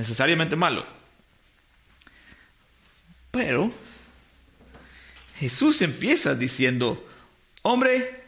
necesariamente 0.00 0.56
malo. 0.56 0.84
Pero 3.30 3.70
Jesús 5.38 5.82
empieza 5.82 6.34
diciendo, 6.34 7.06
hombre, 7.62 8.22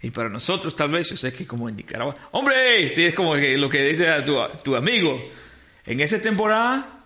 y 0.00 0.10
para 0.10 0.28
nosotros 0.28 0.74
tal 0.76 0.90
vez, 0.90 1.10
yo 1.10 1.16
sé 1.16 1.32
que 1.32 1.46
como 1.46 1.68
en 1.68 1.76
Nicaragua, 1.76 2.16
hombre, 2.30 2.88
sí 2.94 3.04
es 3.04 3.14
como 3.14 3.34
lo 3.34 3.68
que 3.68 3.82
dice 3.82 4.08
a 4.08 4.24
tu, 4.24 4.38
tu 4.62 4.76
amigo, 4.76 5.20
en 5.84 5.98
esa 5.98 6.22
temporada, 6.22 7.02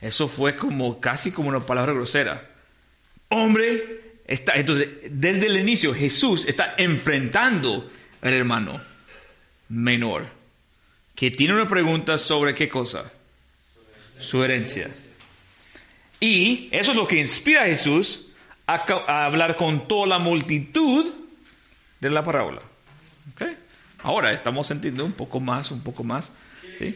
eso 0.00 0.26
fue 0.26 0.56
como 0.56 0.98
casi 0.98 1.30
como 1.32 1.50
una 1.50 1.60
palabra 1.60 1.92
grosera. 1.92 2.50
Hombre, 3.28 4.20
está, 4.26 4.54
entonces, 4.54 4.88
desde 5.10 5.46
el 5.46 5.58
inicio 5.58 5.94
Jesús 5.94 6.48
está 6.48 6.74
enfrentando 6.78 7.90
al 8.22 8.32
hermano 8.32 8.80
menor, 9.68 10.26
que 11.16 11.30
tiene 11.32 11.54
una 11.54 11.66
pregunta 11.66 12.18
sobre 12.18 12.54
qué 12.54 12.68
cosa, 12.68 13.10
su 14.18 14.44
herencia. 14.44 14.90
Y 16.20 16.68
eso 16.70 16.92
es 16.92 16.96
lo 16.96 17.08
que 17.08 17.18
inspira 17.18 17.62
a 17.62 17.66
Jesús 17.66 18.28
a, 18.66 18.84
a 19.08 19.24
hablar 19.26 19.56
con 19.56 19.88
toda 19.88 20.06
la 20.06 20.18
multitud 20.18 21.12
de 22.00 22.10
la 22.10 22.22
parábola. 22.22 22.60
¿Ok? 23.34 23.42
Ahora 24.02 24.32
estamos 24.32 24.70
entendiendo 24.70 25.04
un 25.04 25.12
poco 25.12 25.40
más, 25.40 25.70
un 25.70 25.82
poco 25.82 26.04
más. 26.04 26.30
¿sí? 26.78 26.94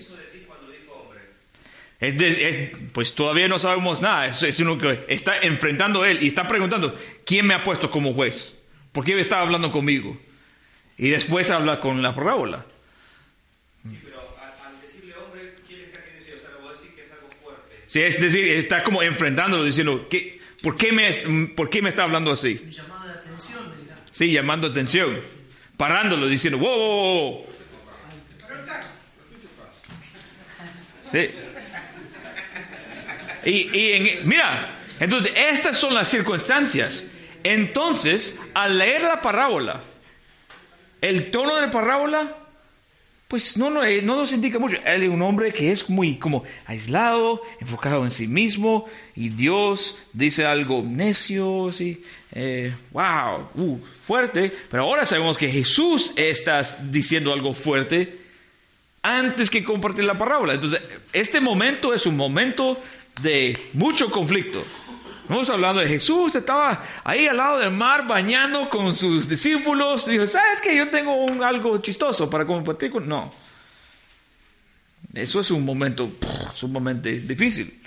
Es 2.00 2.16
de- 2.18 2.48
es- 2.48 2.78
pues 2.92 3.14
todavía 3.14 3.46
no 3.48 3.58
sabemos 3.58 4.00
nada, 4.00 4.26
es, 4.26 4.42
es 4.42 4.58
uno 4.60 4.78
que 4.78 5.04
está 5.08 5.38
enfrentando 5.40 6.02
a 6.02 6.10
él 6.10 6.22
y 6.22 6.28
está 6.28 6.46
preguntando, 6.48 6.96
¿quién 7.26 7.46
me 7.46 7.54
ha 7.54 7.62
puesto 7.62 7.90
como 7.90 8.12
juez? 8.12 8.54
¿Por 8.92 9.04
qué 9.04 9.18
está 9.20 9.40
hablando 9.40 9.70
conmigo? 9.70 10.16
Y 10.96 11.08
después 11.10 11.50
habla 11.50 11.78
con 11.80 12.00
la 12.02 12.14
parábola. 12.14 12.64
Sí, 13.82 13.98
pero 14.04 14.18
al, 14.20 14.72
al 14.74 14.80
decirle 14.80 15.14
hombre, 15.16 15.54
¿quién 15.66 15.80
está 15.82 16.04
queriendo 16.04 16.24
decir? 16.24 16.34
O 16.36 16.40
sea, 16.40 16.56
vos 16.60 16.72
decís 16.80 16.94
que 16.94 17.02
es 17.04 17.12
algo 17.12 17.28
fuerte. 17.42 17.76
Sí, 17.86 18.02
es 18.02 18.20
decir, 18.20 18.44
está 18.52 18.82
como 18.84 19.02
enfrentándolo, 19.02 19.64
diciendo, 19.64 20.06
¿qué, 20.10 20.40
por, 20.62 20.76
qué 20.76 20.92
me, 20.92 21.12
¿por 21.54 21.70
qué 21.70 21.80
me 21.82 21.88
está 21.90 22.02
hablando 22.04 22.30
así? 22.32 22.54
De 22.54 22.70
atención. 23.12 23.72
Sí, 24.10 24.32
llamando 24.32 24.66
atención, 24.68 25.18
parándolo, 25.76 26.28
diciendo, 26.28 26.58
wow, 26.58 26.76
wow, 26.76 27.32
wow". 27.32 27.46
Sí. 31.12 31.30
Y, 33.44 33.50
y 33.78 33.92
en- 33.92 34.28
mira, 34.28 34.74
entonces 35.00 35.32
estas 35.34 35.76
son 35.78 35.94
las 35.94 36.08
circunstancias. 36.08 37.06
Entonces, 37.42 38.38
al 38.54 38.76
leer 38.78 39.02
la 39.02 39.20
parábola, 39.22 39.80
el 41.00 41.30
tono 41.30 41.54
de 41.56 41.62
la 41.62 41.70
parábola, 41.70 42.36
pues 43.30 43.56
no, 43.56 43.70
no, 43.70 43.84
eh, 43.84 44.02
no 44.02 44.16
nos 44.16 44.32
indica 44.32 44.58
mucho. 44.58 44.76
Él 44.84 45.04
es 45.04 45.08
un 45.08 45.22
hombre 45.22 45.52
que 45.52 45.70
es 45.70 45.88
muy 45.88 46.16
como 46.16 46.42
aislado, 46.66 47.40
enfocado 47.60 48.04
en 48.04 48.10
sí 48.10 48.26
mismo, 48.26 48.86
y 49.14 49.28
Dios 49.28 50.02
dice 50.12 50.46
algo 50.46 50.82
necio, 50.82 51.70
sí, 51.70 52.02
eh, 52.32 52.74
wow, 52.90 53.46
uh, 53.54 53.78
fuerte. 54.04 54.50
Pero 54.68 54.82
ahora 54.82 55.06
sabemos 55.06 55.38
que 55.38 55.48
Jesús 55.48 56.12
está 56.16 56.60
diciendo 56.90 57.32
algo 57.32 57.54
fuerte 57.54 58.18
antes 59.00 59.48
que 59.48 59.62
compartir 59.62 60.02
la 60.02 60.18
parábola. 60.18 60.54
Entonces, 60.54 60.80
este 61.12 61.40
momento 61.40 61.94
es 61.94 62.06
un 62.06 62.16
momento 62.16 62.82
de 63.22 63.56
mucho 63.74 64.10
conflicto. 64.10 64.60
Estamos 65.30 65.48
hablando 65.50 65.80
de 65.80 65.86
Jesús, 65.88 66.34
estaba 66.34 66.84
ahí 67.04 67.28
al 67.28 67.36
lado 67.36 67.60
del 67.60 67.70
mar 67.70 68.04
bañando 68.04 68.68
con 68.68 68.96
sus 68.96 69.28
discípulos. 69.28 70.04
Dijo, 70.06 70.26
¿sabes 70.26 70.60
que 70.60 70.74
yo 70.76 70.90
tengo 70.90 71.14
un- 71.24 71.44
algo 71.44 71.78
chistoso 71.78 72.28
para 72.28 72.44
compartir 72.44 72.90
con...? 72.90 73.08
No. 73.08 73.32
Eso 75.14 75.38
es 75.38 75.52
un 75.52 75.64
momento 75.64 76.10
sumamente 76.52 77.12
difícil. 77.20 77.80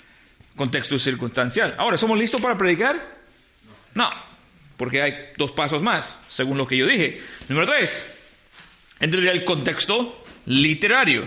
Contexto 0.56 0.98
circunstancial. 0.98 1.74
Ahora, 1.76 1.98
¿somos 1.98 2.18
listos 2.18 2.40
para 2.40 2.56
predicar? 2.56 2.98
No. 3.92 4.08
Porque 4.78 5.02
hay 5.02 5.14
dos 5.36 5.52
pasos 5.52 5.82
más, 5.82 6.18
según 6.30 6.56
lo 6.56 6.66
que 6.66 6.78
yo 6.78 6.86
dije. 6.86 7.20
Número 7.50 7.66
tres. 7.70 8.10
Entre 9.00 9.20
el 9.30 9.44
contexto 9.44 10.24
literario. 10.46 11.24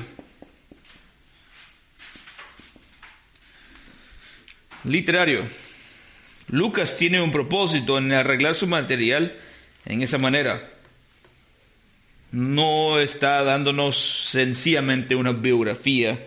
Literario. 4.84 5.67
Lucas 6.50 6.96
tiene 6.98 7.22
un 7.22 7.32
propósito 7.32 7.98
en 7.98 8.12
arreglar 8.14 8.56
su 8.56 8.68
material 8.68 9.36
en 9.86 10.02
esa 10.02 10.18
manera. 10.18 10.74
no 12.30 13.00
está 13.00 13.42
dándonos 13.44 13.98
sencillamente 14.32 15.16
una 15.16 15.32
biografía 15.32 16.20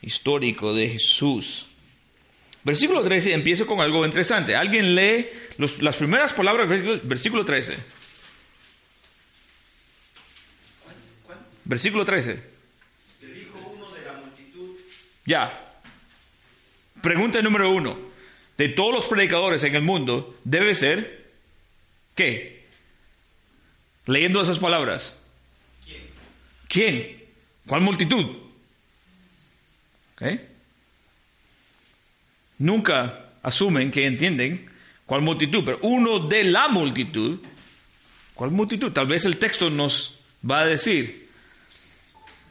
histórica 0.00 0.66
de 0.68 0.88
Jesús. 0.88 1.66
Versículo 2.64 3.02
13 3.02 3.34
empieza 3.34 3.66
con 3.66 3.80
algo 3.80 4.04
interesante. 4.06 4.56
Alguien 4.56 4.94
lee 4.94 5.28
los- 5.58 5.82
las 5.82 5.96
primeras 5.96 6.32
palabras 6.32 6.68
del 6.70 6.78
versículo, 6.78 7.00
versículo 7.04 7.44
13. 7.44 7.76
Versículo 11.64 12.04
13. 12.06 12.42
Le 13.20 13.28
dijo 13.32 13.58
uno 13.58 13.90
de 13.90 14.04
la 14.06 14.12
multitud, 14.14 14.76
Ya. 15.26 15.74
Pregunta 17.02 17.40
número 17.42 17.70
uno. 17.70 18.07
De 18.58 18.68
todos 18.68 18.92
los 18.92 19.06
predicadores 19.06 19.62
en 19.62 19.76
el 19.76 19.82
mundo, 19.82 20.36
debe 20.42 20.74
ser, 20.74 21.26
¿qué? 22.16 22.66
Leyendo 24.04 24.42
esas 24.42 24.58
palabras. 24.58 25.22
¿quién? 25.86 26.02
¿Quién? 26.66 27.24
¿Cuál 27.66 27.82
multitud? 27.82 28.26
Nunca 32.58 33.26
asumen 33.42 33.92
que 33.92 34.04
entienden 34.04 34.68
cuál 35.06 35.22
multitud, 35.22 35.62
pero 35.64 35.78
uno 35.82 36.18
de 36.18 36.42
la 36.42 36.66
multitud, 36.66 37.38
¿cuál 38.34 38.50
multitud? 38.50 38.90
Tal 38.90 39.06
vez 39.06 39.24
el 39.24 39.36
texto 39.36 39.70
nos 39.70 40.20
va 40.48 40.60
a 40.60 40.66
decir. 40.66 41.28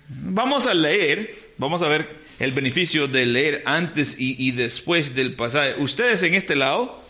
Vamos 0.08 0.67
a 0.67 0.74
leer, 0.74 1.52
vamos 1.58 1.82
a 1.82 1.89
ver 1.89 2.27
el 2.39 2.52
beneficio 2.52 3.08
de 3.08 3.26
leer 3.26 3.63
antes 3.65 4.19
y, 4.19 4.36
y 4.47 4.52
después 4.52 5.15
del 5.15 5.34
pasaje. 5.34 5.76
Ustedes 5.78 6.23
en 6.23 6.36
este 6.36 6.56
lado, 6.56 7.04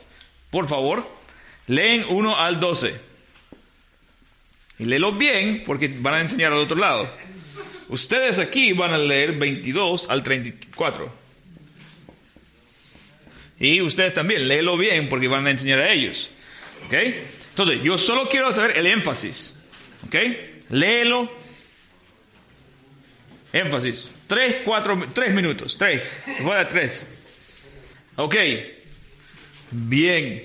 por 0.49 0.67
favor, 0.67 1.09
leen 1.67 2.05
1 2.07 2.37
al 2.37 2.59
12. 2.59 2.95
Y 4.79 4.85
léelo 4.85 5.13
bien 5.13 5.63
porque 5.65 5.87
van 5.87 6.13
a 6.13 6.21
enseñar 6.21 6.53
al 6.53 6.59
otro 6.59 6.77
lado. 6.77 7.09
Ustedes 7.89 8.39
aquí 8.39 8.73
van 8.73 8.93
a 8.93 8.97
leer 8.97 9.33
22 9.33 10.09
al 10.09 10.21
34. 10.23 11.11
Y 13.59 13.81
ustedes 13.81 14.13
también, 14.13 14.47
léelo 14.47 14.77
bien 14.77 15.09
porque 15.09 15.27
van 15.27 15.47
a 15.47 15.51
enseñar 15.51 15.79
a 15.79 15.91
ellos. 15.91 16.29
¿Ok? 16.85 16.93
Entonces, 17.49 17.81
yo 17.81 17.97
solo 17.97 18.29
quiero 18.29 18.51
saber 18.51 18.77
el 18.77 18.85
énfasis. 18.85 19.57
¿Ok? 20.05 20.15
Léelo. 20.69 21.31
Énfasis. 23.53 24.07
Tres, 24.27 24.57
cuatro, 24.63 25.07
tres 25.13 25.33
minutos. 25.33 25.77
Tres. 25.77 26.23
Voy 26.41 26.51
a 26.51 26.55
dar 26.55 26.69
tres. 26.69 27.05
Ok. 28.15 28.35
Bien. 29.71 30.43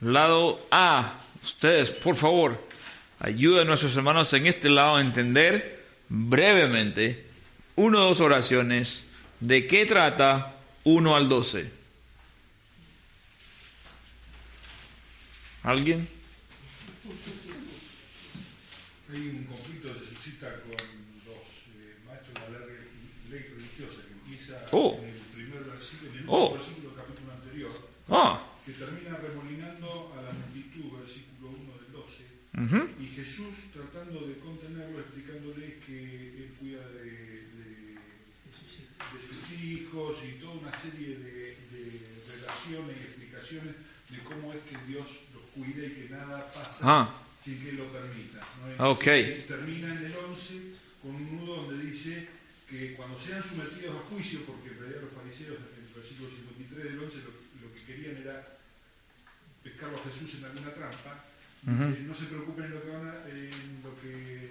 Lado 0.00 0.66
A. 0.70 1.20
Ustedes, 1.42 1.90
por 1.90 2.16
favor, 2.16 2.68
ayuden 3.18 3.62
a 3.62 3.64
nuestros 3.64 3.96
hermanos 3.96 4.32
en 4.34 4.46
este 4.46 4.68
lado 4.68 4.96
a 4.96 5.00
entender 5.00 5.84
brevemente 6.08 7.24
una 7.76 8.00
o 8.00 8.08
dos 8.08 8.20
oraciones 8.20 9.06
de 9.40 9.66
qué 9.66 9.86
trata 9.86 10.54
1 10.84 11.16
al 11.16 11.28
12. 11.28 11.70
¿Alguien 15.62 16.06
conflicto 19.48 19.92
que 19.92 19.98
se 19.98 20.14
suscita 20.14 20.54
con 20.62 20.78
los 21.26 21.42
eh, 21.74 21.98
maestros 22.06 22.34
de 22.34 22.58
la 22.58 22.66
ley, 22.66 22.86
ley 23.30 23.42
religiosa 23.50 24.00
que 24.06 24.12
empieza 24.12 24.59
Oh. 24.72 24.98
en 25.02 25.08
el 25.08 25.20
primer 25.34 25.64
versículo, 25.64 26.10
en 26.12 26.18
el 26.18 26.24
Oh. 26.28 26.52
versículo 26.54 26.88
del 26.90 26.96
capítulo 26.98 27.32
anterior, 27.32 27.72
Ah. 28.08 28.46
que 28.64 28.72
termina 28.72 29.16
remolinando 29.16 30.12
a 30.16 30.22
la 30.22 30.32
multitud, 30.32 30.98
versículo 30.98 31.50
1 31.50 31.72
del 31.80 31.92
12, 31.92 32.24
ujú. 32.54 33.02
y 33.02 33.06
Jesús 33.14 33.54
tratando 33.72 34.26
de 34.26 34.34
contenerlo, 34.38 35.00
explicándole 35.00 35.78
que 35.86 35.98
él 36.44 36.50
cuida 36.58 36.86
de, 36.88 37.04
de- 37.04 37.90
de 39.10 39.18
sus 39.26 39.50
hijos 39.60 40.18
y 40.24 40.38
toda 40.40 40.52
una 40.54 40.72
serie 40.80 41.16
de, 41.18 41.56
de 41.72 42.00
relaciones 42.40 42.96
y 42.96 43.00
explicaciones 43.00 43.74
de 44.10 44.18
cómo 44.24 44.52
es 44.52 44.60
que 44.68 44.76
Dios 44.86 45.06
los 45.34 45.42
cuida 45.54 45.86
y 45.86 45.90
que 45.90 46.08
nada 46.10 46.46
pasa 46.52 46.78
Ah. 46.82 47.22
sin 47.44 47.58
que 47.60 47.70
él 47.70 47.76
lo 47.76 47.86
permita. 47.92 48.46
¿no? 48.78 48.90
Ok. 48.90 49.06
Entonces, 49.06 49.46
Termina 49.46 49.92
en 49.94 50.04
el 50.06 50.14
11 50.28 50.54
con 51.02 51.14
un 51.14 51.36
nudo 51.36 51.62
donde 51.64 51.84
dice 51.86 52.28
que 52.70 52.94
cuando 52.94 53.18
sean 53.18 53.42
sometidos 53.42 53.96
a 53.98 54.06
juicio, 54.08 54.46
porque 54.46 54.70
en 54.70 54.78
realidad 54.78 55.02
los 55.02 55.12
fariseos 55.12 55.58
en 55.58 55.82
el 55.82 55.90
versículo 55.92 56.30
53 56.30 56.84
del 56.84 56.98
11 57.02 57.16
lo, 57.26 57.32
lo 57.66 57.74
que 57.74 57.82
querían 57.82 58.16
era 58.22 58.46
pescarlo 59.62 59.98
a 59.98 60.04
Jesús 60.06 60.38
en 60.38 60.44
alguna 60.46 60.72
trampa, 60.72 61.24
no 61.66 62.14
se 62.14 62.24
preocupen 62.30 62.64
en 62.66 62.74
lo 62.74 62.82
que 62.82 62.90
van 62.90 63.06
a, 63.10 63.28
en 63.28 63.50
lo 63.84 63.92
que, 64.00 64.48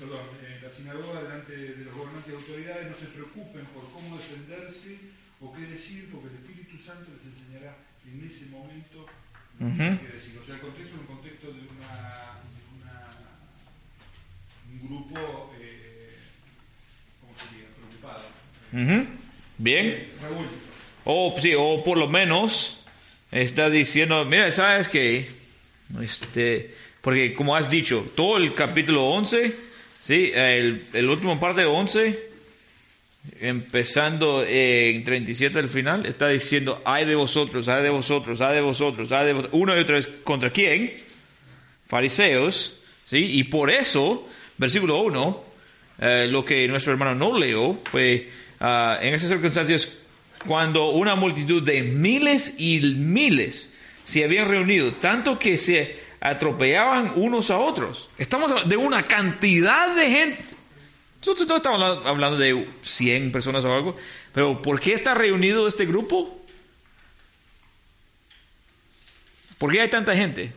perdón, 0.00 0.24
en 0.40 0.62
la 0.62 0.70
sinagoga 0.72 1.22
delante 1.22 1.52
de 1.52 1.84
los 1.84 1.92
gobernantes 1.94 2.32
y 2.32 2.36
autoridades, 2.36 2.88
no 2.90 2.96
se 2.96 3.12
preocupen 3.12 3.66
por 3.76 3.90
cómo 3.92 4.16
defenderse 4.16 4.96
o 5.40 5.52
qué 5.52 5.60
decir, 5.68 6.08
porque 6.10 6.28
el 6.32 6.40
Espíritu 6.40 6.78
Santo 6.80 7.10
les 7.12 7.28
enseñará 7.28 7.76
en 8.08 8.24
ese 8.24 8.46
momento 8.46 9.04
Ujú. 9.60 9.76
qué 10.00 10.08
decir. 10.16 10.38
O 10.40 10.46
sea, 10.46 10.54
el 10.54 10.60
contexto 10.62 10.94
es 10.94 11.00
un 11.00 11.06
contexto 11.12 11.46
de 11.52 11.60
una, 11.60 12.40
de 12.40 12.60
una- 12.72 13.12
un 14.72 14.78
grupo, 14.88 15.52
eh, 15.60 15.82
¿cómo 15.84 15.85
Preocupado, 18.06 18.22
Ujú. 18.72 19.06
Bien. 19.58 20.08
O, 21.04 21.34
sí, 21.40 21.52
o 21.56 21.82
por 21.84 21.98
lo 21.98 22.08
menos 22.08 22.78
está 23.30 23.70
diciendo, 23.70 24.24
mira, 24.24 24.50
sabes 24.50 24.88
que, 24.88 25.28
este, 26.02 26.74
porque 27.00 27.34
como 27.34 27.54
has 27.56 27.70
dicho, 27.70 28.06
todo 28.14 28.36
el 28.36 28.52
capítulo 28.54 29.04
11, 29.04 29.56
sí, 30.02 30.30
el, 30.34 30.84
el 30.92 31.08
último 31.08 31.38
parte 31.38 31.62
de 31.62 31.66
11, 31.66 32.18
empezando 33.40 34.44
en 34.46 35.04
37 35.04 35.58
al 35.58 35.68
final, 35.68 36.06
está 36.06 36.28
diciendo, 36.28 36.82
ay 36.84 37.04
de 37.04 37.14
vosotros, 37.14 37.68
ay 37.68 37.82
de 37.82 37.90
vosotros, 37.90 38.40
ay 38.40 38.54
de 38.56 38.60
vosotros, 38.60 39.12
ay 39.12 39.26
de 39.26 39.32
vosotros, 39.32 39.60
una 39.60 39.76
y 39.76 39.80
otra 39.80 39.96
vez, 39.96 40.08
¿contra 40.24 40.50
quién? 40.50 40.94
Fariseos, 41.86 42.80
sí, 43.08 43.18
y 43.18 43.44
por 43.44 43.70
eso, 43.70 44.28
versículo 44.58 45.00
1, 45.02 45.45
eh, 45.98 46.26
lo 46.30 46.44
que 46.44 46.66
nuestro 46.68 46.92
hermano 46.92 47.14
no 47.14 47.38
leyó 47.38 47.74
fue 47.90 48.30
ah, 48.60 48.98
en 49.00 49.14
esas 49.14 49.28
circunstancias 49.30 49.92
cuando 50.46 50.90
una 50.90 51.14
multitud 51.14 51.62
de 51.62 51.82
miles 51.82 52.54
y 52.58 52.80
miles 52.96 53.72
se 54.04 54.22
habían 54.24 54.48
reunido, 54.48 54.92
tanto 54.92 55.38
que 55.38 55.56
se 55.58 55.98
atropellaban 56.20 57.12
unos 57.16 57.50
a 57.50 57.58
otros. 57.58 58.08
Estamos 58.18 58.68
de 58.68 58.76
una 58.76 59.06
cantidad 59.06 59.94
de 59.94 60.10
gente. 60.10 60.44
Nosotros 61.20 61.48
no 61.48 61.56
estamos 61.56 61.82
hablando- 61.82 62.08
hablando 62.08 62.38
de 62.38 62.66
100 62.82 63.32
personas 63.32 63.64
o 63.64 63.72
algo, 63.74 63.96
pero 64.32 64.62
¿por 64.62 64.78
qué 64.78 64.92
está 64.92 65.14
reunido 65.14 65.66
este 65.66 65.84
grupo? 65.86 66.40
¿Por 69.58 69.72
qué 69.72 69.80
hay 69.80 69.90
tanta 69.90 70.14
gente? 70.14 70.52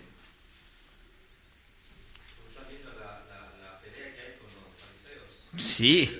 Sí. 5.59 6.19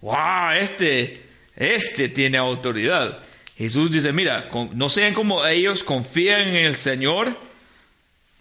Wow, 0.00 0.52
este, 0.52 1.20
este 1.56 2.08
tiene 2.08 2.38
autoridad. 2.38 3.22
Jesús 3.56 3.90
dice, 3.90 4.12
mira, 4.12 4.48
no 4.72 4.88
sean 4.88 5.14
como 5.14 5.44
ellos, 5.44 5.82
confían 5.82 6.42
en 6.42 6.66
el 6.66 6.76
Señor, 6.76 7.36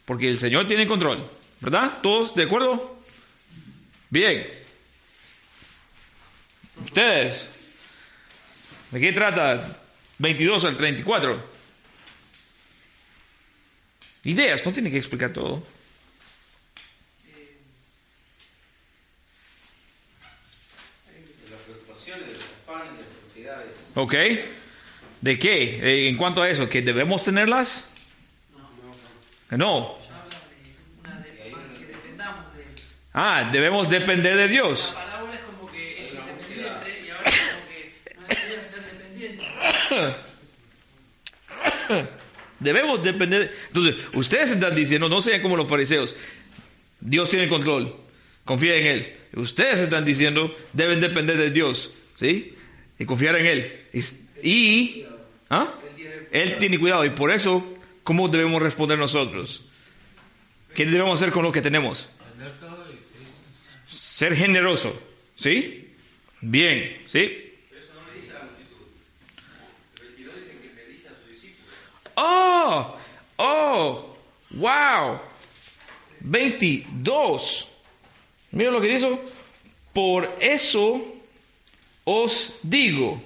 porque 0.05 0.29
el 0.29 0.37
Señor 0.37 0.67
tiene 0.67 0.87
control. 0.87 1.27
¿Verdad? 1.59 1.99
¿Todos 2.03 2.35
de 2.35 2.43
acuerdo? 2.43 2.99
Bien. 4.09 4.47
Ustedes, 6.85 7.49
¿de 8.91 8.99
qué 8.99 9.11
trata 9.11 9.79
22 10.19 10.65
al 10.65 10.77
34? 10.77 11.57
Ideas, 14.25 14.63
no 14.65 14.71
tiene 14.71 14.91
que 14.91 14.97
explicar 14.97 15.33
todo. 15.33 15.63
de 21.43 21.49
las 21.49 21.61
preocupaciones, 21.61 22.27
de 22.27 22.33
los 22.33 22.43
afanes, 22.43 22.97
de 22.97 23.03
las 23.03 23.23
ansiedades. 23.23 23.86
¿Ok? 23.97 24.13
¿De 25.21 25.39
qué? 25.39 25.79
Eh, 25.81 26.07
en 26.07 26.17
cuanto 26.17 26.43
a 26.43 26.49
eso, 26.49 26.69
¿que 26.69 26.83
debemos 26.83 27.23
tenerlas? 27.23 27.89
No. 29.49 29.97
Ah, 33.11 33.49
debemos 33.51 33.89
depender 33.89 34.37
de 34.37 34.47
Dios. 34.47 34.95
Debemos 42.59 43.03
depender. 43.03 43.51
Entonces, 43.69 43.95
ustedes 44.13 44.51
están 44.51 44.75
diciendo, 44.75 45.09
no 45.09 45.23
sean 45.23 45.41
como 45.41 45.57
los 45.57 45.67
fariseos. 45.67 46.15
Dios 46.99 47.29
tiene 47.29 47.49
control. 47.49 47.95
Confía 48.45 48.75
en 48.75 48.85
Él. 48.85 49.17
Ustedes 49.33 49.79
están 49.79 50.05
diciendo, 50.05 50.55
deben 50.73 51.01
depender 51.01 51.37
de 51.37 51.49
Dios. 51.49 51.91
¿Sí? 52.15 52.56
Y 52.99 53.05
confiar 53.05 53.35
en 53.35 53.45
Él. 53.45 53.83
Y, 54.41 55.05
¿ah? 55.49 55.73
Él 56.31 56.57
tiene 56.57 56.79
cuidado. 56.79 57.05
Y 57.05 57.11
por 57.11 57.31
eso, 57.31 57.77
¿cómo 58.03 58.27
debemos 58.27 58.61
responder 58.61 58.97
nosotros? 58.97 59.65
¿Qué 60.73 60.85
debemos 60.85 61.21
hacer 61.21 61.33
con 61.33 61.43
lo 61.43 61.51
que 61.51 61.61
tenemos? 61.61 62.09
Ser 63.87 64.35
generoso. 64.35 64.99
¿Sí? 65.35 65.89
Bien. 66.41 67.03
¿Sí? 67.07 67.53
Pero 67.69 67.81
eso 67.81 67.93
no 67.93 68.11
le 68.11 68.19
dice 68.19 68.31
a 68.31 68.39
la 68.39 68.45
multitud. 68.45 68.85
El 69.95 70.07
22 70.07 70.35
dice 70.35 70.57
que 70.61 70.73
le 70.75 70.85
dice 70.87 71.07
a 71.07 71.11
sus 71.11 71.29
discípulos. 71.29 71.75
Oh, 72.15 72.97
oh, 73.37 74.17
wow. 74.51 75.19
22. 76.21 77.67
Mira 78.51 78.71
lo 78.71 78.81
que 78.81 78.87
dice. 78.87 79.19
Por 79.93 80.35
eso 80.39 81.16
os 82.09 82.53
digo. 82.63 83.21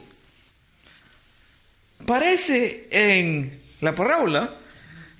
Parece 2.08 2.88
en 2.90 3.60
la 3.82 3.94
parábola 3.94 4.58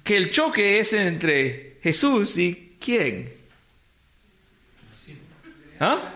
que 0.04 0.18
el 0.18 0.32
choque 0.32 0.80
es 0.80 0.94
entre 0.94 1.78
Jesús 1.84 2.38
y 2.40 2.74
quién. 2.80 3.32
¿Ah? 5.80 6.14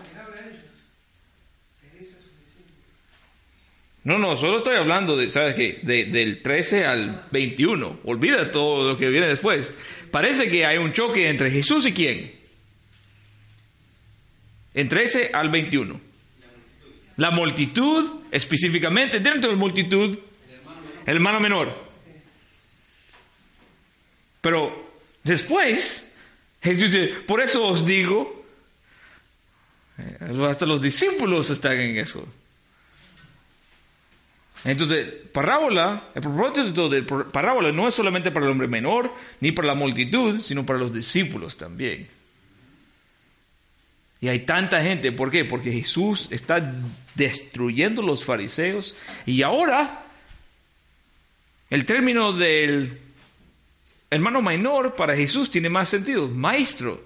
No, 4.04 4.20
no, 4.20 4.36
solo 4.36 4.58
estoy 4.58 4.76
hablando 4.76 5.18
de, 5.18 5.30
¿sabes 5.30 5.56
qué? 5.56 5.80
De- 5.82 6.06
del 6.06 6.42
13 6.44 6.86
al 6.86 7.24
21. 7.32 8.00
Olvida 8.06 8.52
todo 8.52 8.88
lo 8.92 8.98
que 8.98 9.10
viene 9.10 9.28
después. 9.28 9.74
Parece 10.12 10.50
que 10.50 10.66
hay 10.66 10.78
un 10.78 10.94
choque 10.94 11.28
entre 11.30 11.50
Jesús 11.50 11.86
y 11.88 11.94
quién. 11.94 12.32
En 14.76 14.90
13 14.90 15.32
al 15.34 15.50
21. 15.50 16.00
La 17.18 17.32
multitud, 17.32 18.24
específicamente 18.32 19.20
dentro 19.20 19.50
de 19.50 19.56
la 19.56 19.60
multitud, 19.60 20.18
el 21.06 21.16
hermano 21.16 21.40
menor. 21.40 21.74
Pero 24.42 24.92
después, 25.24 26.12
Jesús 26.62 26.92
dice, 26.92 27.08
por 27.26 27.42
eso 27.42 27.66
os 27.66 27.86
digo, 27.86 28.46
eh, 29.98 30.48
hasta 30.50 30.66
los 30.66 30.82
discípulos 30.82 31.50
están 31.50 31.80
en 31.80 31.98
eso. 31.98 32.28
Entonces, 34.66 35.14
parábola, 35.32 36.10
el 36.16 36.22
propósito 36.22 36.90
de 36.90 37.04
par- 37.04 37.32
parábola 37.32 37.72
no 37.72 37.88
es 37.88 37.94
solamente 37.94 38.32
para 38.32 38.48
el 38.48 38.52
hombre 38.52 38.68
menor, 38.68 39.14
ni 39.40 39.52
para 39.52 39.68
la 39.70 39.76
multitud, 39.76 40.42
sino 40.42 40.66
para 40.66 40.80
los 40.80 40.92
discípulos 40.94 41.56
también. 41.56 42.08
Y 44.22 44.28
hay 44.28 44.40
tanta 44.40 44.82
gente, 44.82 45.12
¿por 45.12 45.30
qué? 45.30 45.46
Porque 45.46 45.72
Jesús 45.72 46.28
está 46.32 46.74
destruyendo 47.16 48.02
los 48.02 48.24
fariseos 48.24 48.96
y 49.26 49.44
ahora 49.44 50.06
el 51.70 51.86
término 51.86 52.34
del 52.34 53.00
hermano 54.10 54.42
menor 54.42 54.96
para 54.96 55.16
Jesús 55.16 55.52
tiene 55.52 55.70
más 55.70 55.90
sentido, 55.90 56.28
maestro. 56.28 57.04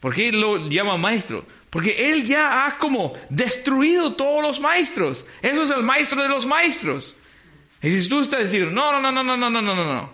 ¿Por 0.00 0.14
qué 0.14 0.32
lo 0.32 0.68
llama 0.68 0.96
maestro? 0.96 1.46
Porque 1.70 2.10
él 2.10 2.24
ya 2.24 2.66
ha 2.66 2.78
como 2.78 3.14
destruido 3.28 4.14
todos 4.14 4.42
los 4.42 4.60
maestros. 4.60 5.24
Eso 5.40 5.62
es 5.62 5.70
el 5.70 5.82
maestro 5.82 6.20
de 6.20 6.28
los 6.28 6.44
maestros. 6.44 7.14
Y 7.82 7.90
si 7.90 8.08
tú 8.08 8.20
estás 8.20 8.50
diciendo, 8.50 8.70
no, 8.72 9.00
no, 9.00 9.12
no, 9.12 9.22
no, 9.22 9.36
no, 9.36 9.48
no, 9.48 9.62
no, 9.62 9.74
no, 9.74 9.84
no. 9.84 10.10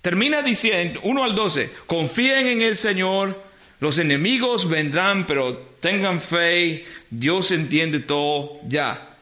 Termina 0.00 0.42
diciendo, 0.42 1.00
1 1.04 1.24
al 1.24 1.34
12, 1.34 1.70
confíen 1.86 2.48
en 2.48 2.62
el 2.62 2.76
Señor, 2.76 3.43
los 3.84 3.98
enemigos 3.98 4.66
vendrán, 4.66 5.26
pero 5.26 5.74
tengan 5.78 6.18
fe, 6.18 6.86
Dios 7.10 7.50
entiende 7.50 8.00
todo, 8.00 8.58
ya. 8.66 9.14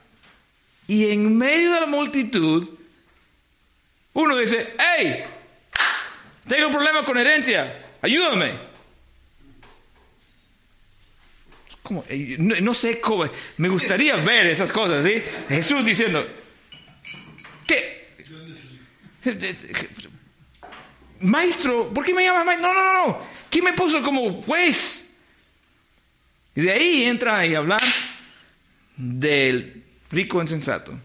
Y 0.86 1.10
en 1.10 1.36
medio 1.36 1.72
de 1.72 1.80
la 1.80 1.86
multitud, 1.86 2.68
uno 4.12 4.38
dice, 4.38 4.74
hey, 4.78 5.24
tengo 6.46 6.66
un 6.68 6.72
problema 6.72 7.04
con 7.04 7.18
herencia, 7.18 7.96
ayúdame. 8.00 8.52
Como, 11.82 12.04
eh, 12.08 12.36
no, 12.38 12.54
no 12.60 12.72
sé 12.72 13.00
cómo, 13.00 13.24
me 13.56 13.68
gustaría 13.68 14.14
ver 14.14 14.46
esas 14.46 14.70
cosas, 14.70 15.04
¿sí? 15.04 15.20
Jesús 15.48 15.84
diciendo, 15.84 16.24
¿qué? 17.66 18.14
Maestro, 21.18 21.92
¿por 21.92 22.04
qué 22.04 22.14
me 22.14 22.24
llamas 22.24 22.46
maestro? 22.46 22.72
No, 22.72 22.74
no, 22.74 22.92
no, 22.92 23.06
no. 23.08 23.41
¿Quién 23.52 23.66
me 23.66 23.74
puso 23.74 24.02
como 24.02 24.40
juez? 24.40 25.10
Y 26.56 26.62
de 26.62 26.72
ahí 26.72 27.04
entra 27.04 27.36
a 27.36 27.58
hablar 27.58 27.82
del 28.96 29.84
rico 30.10 30.40
insensato. 30.40 30.98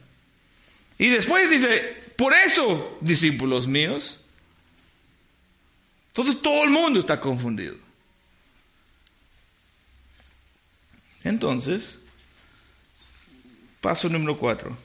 Y 0.98 1.10
después 1.10 1.50
dice, 1.50 1.78
por 2.16 2.34
eso, 2.34 2.98
discípulos 3.02 3.68
míos. 3.68 4.22
Entonces 6.08 6.42
todo 6.42 6.64
el 6.64 6.70
mundo 6.70 7.02
está 7.02 7.20
confundido. 7.20 7.76
Entonces, 11.26 12.00
paso 13.82 14.08
número 14.08 14.38
cuatro. 14.38 14.78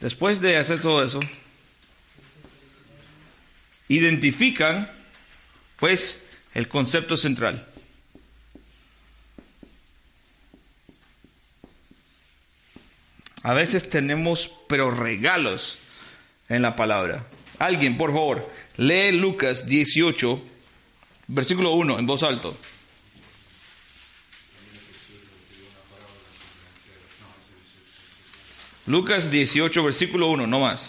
Después 0.00 0.40
de 0.40 0.56
hacer 0.56 0.82
todo 0.82 1.04
eso, 1.04 1.20
identifican, 3.96 4.90
pues, 5.78 6.22
el 6.54 6.68
concepto 6.68 7.16
central. 7.16 7.66
A 13.42 13.54
veces 13.54 13.90
tenemos, 13.90 14.54
pero 14.68 14.90
regalos 14.92 15.78
en 16.48 16.62
la 16.62 16.76
palabra. 16.76 17.26
Alguien, 17.58 17.96
por 17.98 18.12
favor, 18.12 18.50
lee 18.76 19.12
Lucas 19.12 19.66
18, 19.66 20.42
versículo 21.26 21.72
1, 21.72 21.98
en 21.98 22.06
voz 22.06 22.22
alto. 22.22 22.56
Lucas 28.86 29.30
18, 29.30 29.84
versículo 29.84 30.28
1, 30.28 30.46
no 30.46 30.60
más. 30.60 30.88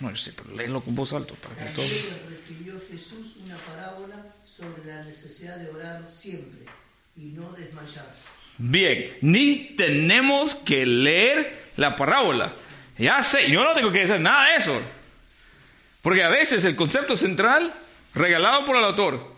No, 0.00 0.10
yo 0.10 0.16
sé, 0.16 0.32
pero 0.36 0.54
léelo 0.54 0.80
con 0.82 0.94
voz 0.94 1.12
alta 1.12 1.34
para 1.34 1.54
que 1.56 1.74
todo... 1.74 1.84
También 1.84 2.20
refirió 2.28 2.74
Jesús 2.90 3.36
una 3.44 3.56
parábola 3.56 4.16
sobre 4.44 4.84
la 4.84 5.02
necesidad 5.04 5.56
de 5.56 5.70
orar 5.70 6.06
siempre 6.10 6.66
y 7.16 7.26
no 7.26 7.50
desmayar. 7.52 8.14
Bien, 8.58 9.16
ni 9.22 9.74
tenemos 9.76 10.54
que 10.54 10.84
leer 10.84 11.70
la 11.76 11.96
parábola. 11.96 12.54
Ya 12.98 13.22
sé, 13.22 13.50
yo 13.50 13.64
no 13.64 13.72
tengo 13.74 13.92
que 13.92 14.02
hacer 14.02 14.20
nada 14.20 14.50
de 14.50 14.56
eso. 14.56 14.80
Porque 16.02 16.22
a 16.22 16.28
veces 16.28 16.64
el 16.64 16.76
concepto 16.76 17.16
central, 17.16 17.72
regalado 18.14 18.64
por 18.64 18.76
el 18.76 18.84
autor, 18.84 19.34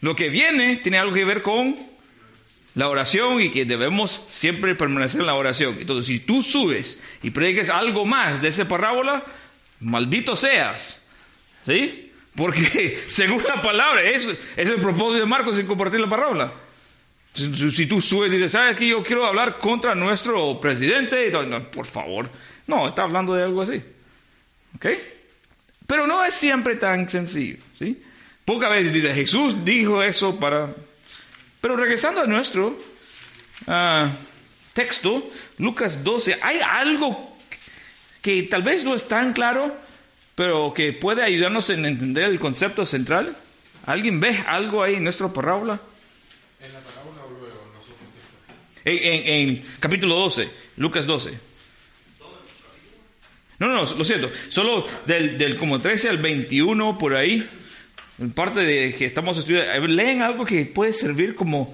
lo 0.00 0.16
que 0.16 0.28
viene 0.28 0.76
tiene 0.76 0.98
algo 0.98 1.14
que 1.14 1.24
ver 1.24 1.42
con 1.42 1.76
la 2.74 2.88
oración 2.88 3.40
y 3.40 3.50
que 3.50 3.64
debemos 3.64 4.26
siempre 4.30 4.74
permanecer 4.74 5.20
en 5.20 5.26
la 5.26 5.34
oración. 5.34 5.76
Entonces, 5.80 6.06
si 6.06 6.20
tú 6.20 6.42
subes 6.42 6.98
y 7.22 7.30
prediques 7.30 7.70
algo 7.70 8.04
más 8.04 8.40
de 8.42 8.48
esa 8.48 8.68
parábola, 8.68 9.24
maldito 9.80 10.36
seas. 10.36 11.06
¿Sí? 11.66 12.12
Porque 12.34 13.02
según 13.08 13.42
la 13.42 13.60
palabra, 13.60 14.02
es, 14.02 14.28
el 14.56 14.74
propósito 14.76 15.14
de 15.14 15.26
Marcos 15.26 15.58
en 15.58 15.66
compartir 15.66 16.00
la 16.00 16.08
parábola. 16.08 16.52
Si, 17.34 17.86
tú 17.86 18.00
subes 18.00 18.32
y 18.32 18.36
dices, 18.36 18.52
¿sabes 18.52 18.76
que 18.76 18.88
yo 18.88 19.02
quiero 19.02 19.24
hablar 19.24 19.58
contra 19.58 19.94
nuestro 19.94 20.58
presidente? 20.58 21.28
Y 21.28 21.30
no, 21.30 21.62
por 21.64 21.86
favor. 21.86 22.28
No, 22.66 22.88
está 22.88 23.02
hablando 23.02 23.34
de 23.34 23.44
algo 23.44 23.62
así. 23.62 23.82
¿Ok? 24.74 24.86
Pero 25.86 26.06
no 26.06 26.24
es 26.24 26.34
siempre 26.34 26.76
tan 26.76 27.08
sencillo. 27.08 27.58
¿sí? 27.78 28.00
Pocas 28.44 28.70
veces 28.70 28.92
dice, 28.92 29.14
Jesús 29.14 29.64
dijo 29.64 30.02
eso 30.02 30.38
para... 30.38 30.68
Pero 31.60 31.76
regresando 31.76 32.20
a 32.20 32.26
nuestro 32.26 32.76
ah, 33.66 34.10
texto, 34.72 35.30
Lucas 35.58 36.02
12, 36.02 36.38
hay 36.40 36.60
algo 36.60 37.27
que 38.22 38.42
tal 38.44 38.62
vez 38.62 38.84
no 38.84 38.94
es 38.94 39.06
tan 39.08 39.32
claro, 39.32 39.74
pero 40.34 40.72
que 40.74 40.92
puede 40.92 41.22
ayudarnos 41.22 41.70
en 41.70 41.84
entender 41.86 42.24
el 42.24 42.38
concepto 42.38 42.84
central. 42.84 43.36
¿Alguien 43.86 44.20
ve 44.20 44.36
algo 44.46 44.82
ahí 44.82 44.96
en 44.96 45.04
nuestra 45.04 45.32
parábola? 45.32 45.80
¿En 46.60 46.72
la 46.72 46.80
parábola 46.80 47.24
o 47.24 47.30
luego 47.30 47.56
en? 48.84 48.98
En, 48.98 49.48
en- 49.48 49.64
capítulo 49.80 50.14
12, 50.16 50.48
Lucas 50.76 51.06
12. 51.06 51.32
No, 53.60 53.66
no, 53.66 53.80
lo 53.80 54.04
siento. 54.04 54.30
Solo 54.50 54.86
del, 55.06 55.36
del 55.36 55.56
como 55.56 55.80
13 55.80 56.10
al 56.10 56.18
21 56.18 56.96
por 56.98 57.14
ahí. 57.14 57.48
En 58.20 58.30
parte 58.32 58.60
de 58.60 58.94
que 58.94 59.04
estamos 59.04 59.36
estudiando. 59.38 59.86
Leen 59.88 60.22
algo 60.22 60.44
que 60.44 60.64
puede 60.64 60.92
servir 60.92 61.34
como 61.34 61.72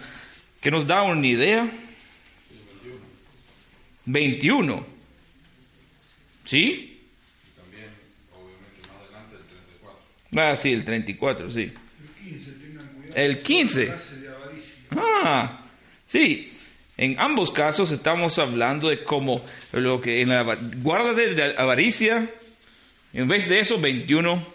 que 0.63 0.71
nos 0.71 0.87
da 0.87 1.03
una 1.03 1.27
idea. 1.27 1.69
21. 4.07 4.87
¿Sí? 6.45 6.59
Y 6.61 7.61
también, 7.61 7.91
obviamente, 8.33 8.89
más 8.89 9.03
adelante 9.03 9.37
el 9.37 9.45
34. 9.47 10.01
Ah, 10.37 10.57
sí, 10.57 10.73
el 10.73 10.85
34, 10.85 11.51
sí. 11.51 11.61
El 11.61 12.31
15, 12.31 12.53
tengan 12.53 12.89
cuidado. 12.89 13.17
El 13.17 13.43
15. 13.43 13.87
Clase 13.87 14.21
de 14.21 14.29
avaricia. 14.29 14.85
Ah, 14.91 15.67
sí. 16.07 16.51
En 16.97 17.19
ambos 17.19 17.51
casos 17.51 17.91
estamos 17.91 18.39
hablando 18.39 18.89
de 18.89 19.03
cómo 19.03 19.45
lo 19.73 20.01
que 20.01 20.21
en 20.21 20.29
la 20.29 20.57
guarda 20.77 21.13
de 21.13 21.55
avaricia, 21.57 22.31
en 23.13 23.29
vez 23.29 23.49
de 23.49 23.59
eso, 23.59 23.81
21, 23.81 24.47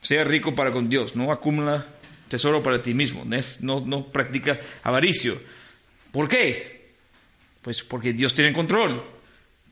sea 0.00 0.24
rico 0.24 0.54
para 0.54 0.72
con 0.72 0.88
Dios, 0.88 1.14
no 1.14 1.30
acumula 1.30 1.86
tesoro 2.28 2.62
para 2.62 2.82
ti 2.82 2.94
mismo, 2.94 3.24
no, 3.60 3.80
no 3.80 4.06
practica 4.06 4.58
avaricio. 4.82 5.40
¿Por 6.10 6.28
qué? 6.28 6.77
Pues 7.68 7.82
porque 7.82 8.14
Dios 8.14 8.32
tiene 8.32 8.54
control. 8.54 9.04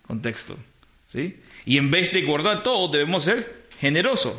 Contexto. 0.06 0.54
¿sí? 1.10 1.40
Y 1.64 1.78
en 1.78 1.90
vez 1.90 2.12
de 2.12 2.20
guardar 2.24 2.62
todo, 2.62 2.88
debemos 2.88 3.24
ser 3.24 3.68
generosos. 3.80 4.34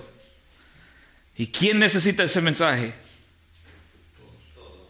¿Y 1.36 1.48
quién 1.48 1.80
necesita 1.80 2.24
ese 2.24 2.40
mensaje? 2.40 2.94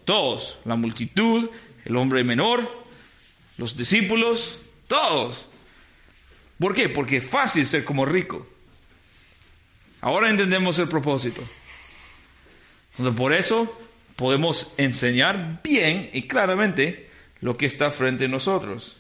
Todos. 0.04 0.58
La 0.66 0.76
multitud, 0.76 1.50
el 1.86 1.96
hombre 1.96 2.26
menor, 2.26 2.70
los 3.56 3.78
discípulos, 3.78 4.60
todos. 4.90 5.48
¿Por 6.60 6.76
qué? 6.76 6.90
Porque 6.90 7.16
es 7.16 7.26
fácil 7.26 7.66
ser 7.66 7.86
como 7.86 8.04
rico. 8.04 8.46
Ahora 10.02 10.30
entendemos 10.30 10.78
el 10.80 10.90
propósito. 10.90 11.42
Entonces, 12.98 13.18
por 13.18 13.32
eso 13.32 13.80
podemos 14.18 14.74
enseñar 14.76 15.62
bien 15.64 16.10
y 16.12 16.24
claramente 16.24 17.07
lo 17.42 17.58
que 17.58 17.66
está 17.66 17.92
frente 17.92 18.26
a 18.26 18.28
nosotros. 18.28 18.98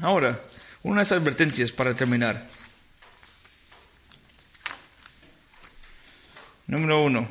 Ahora, 0.00 0.40
unas 0.82 1.12
advertencias 1.12 1.72
para 1.72 1.94
terminar. 1.94 2.46
Número 6.66 7.02
uno. 7.02 7.28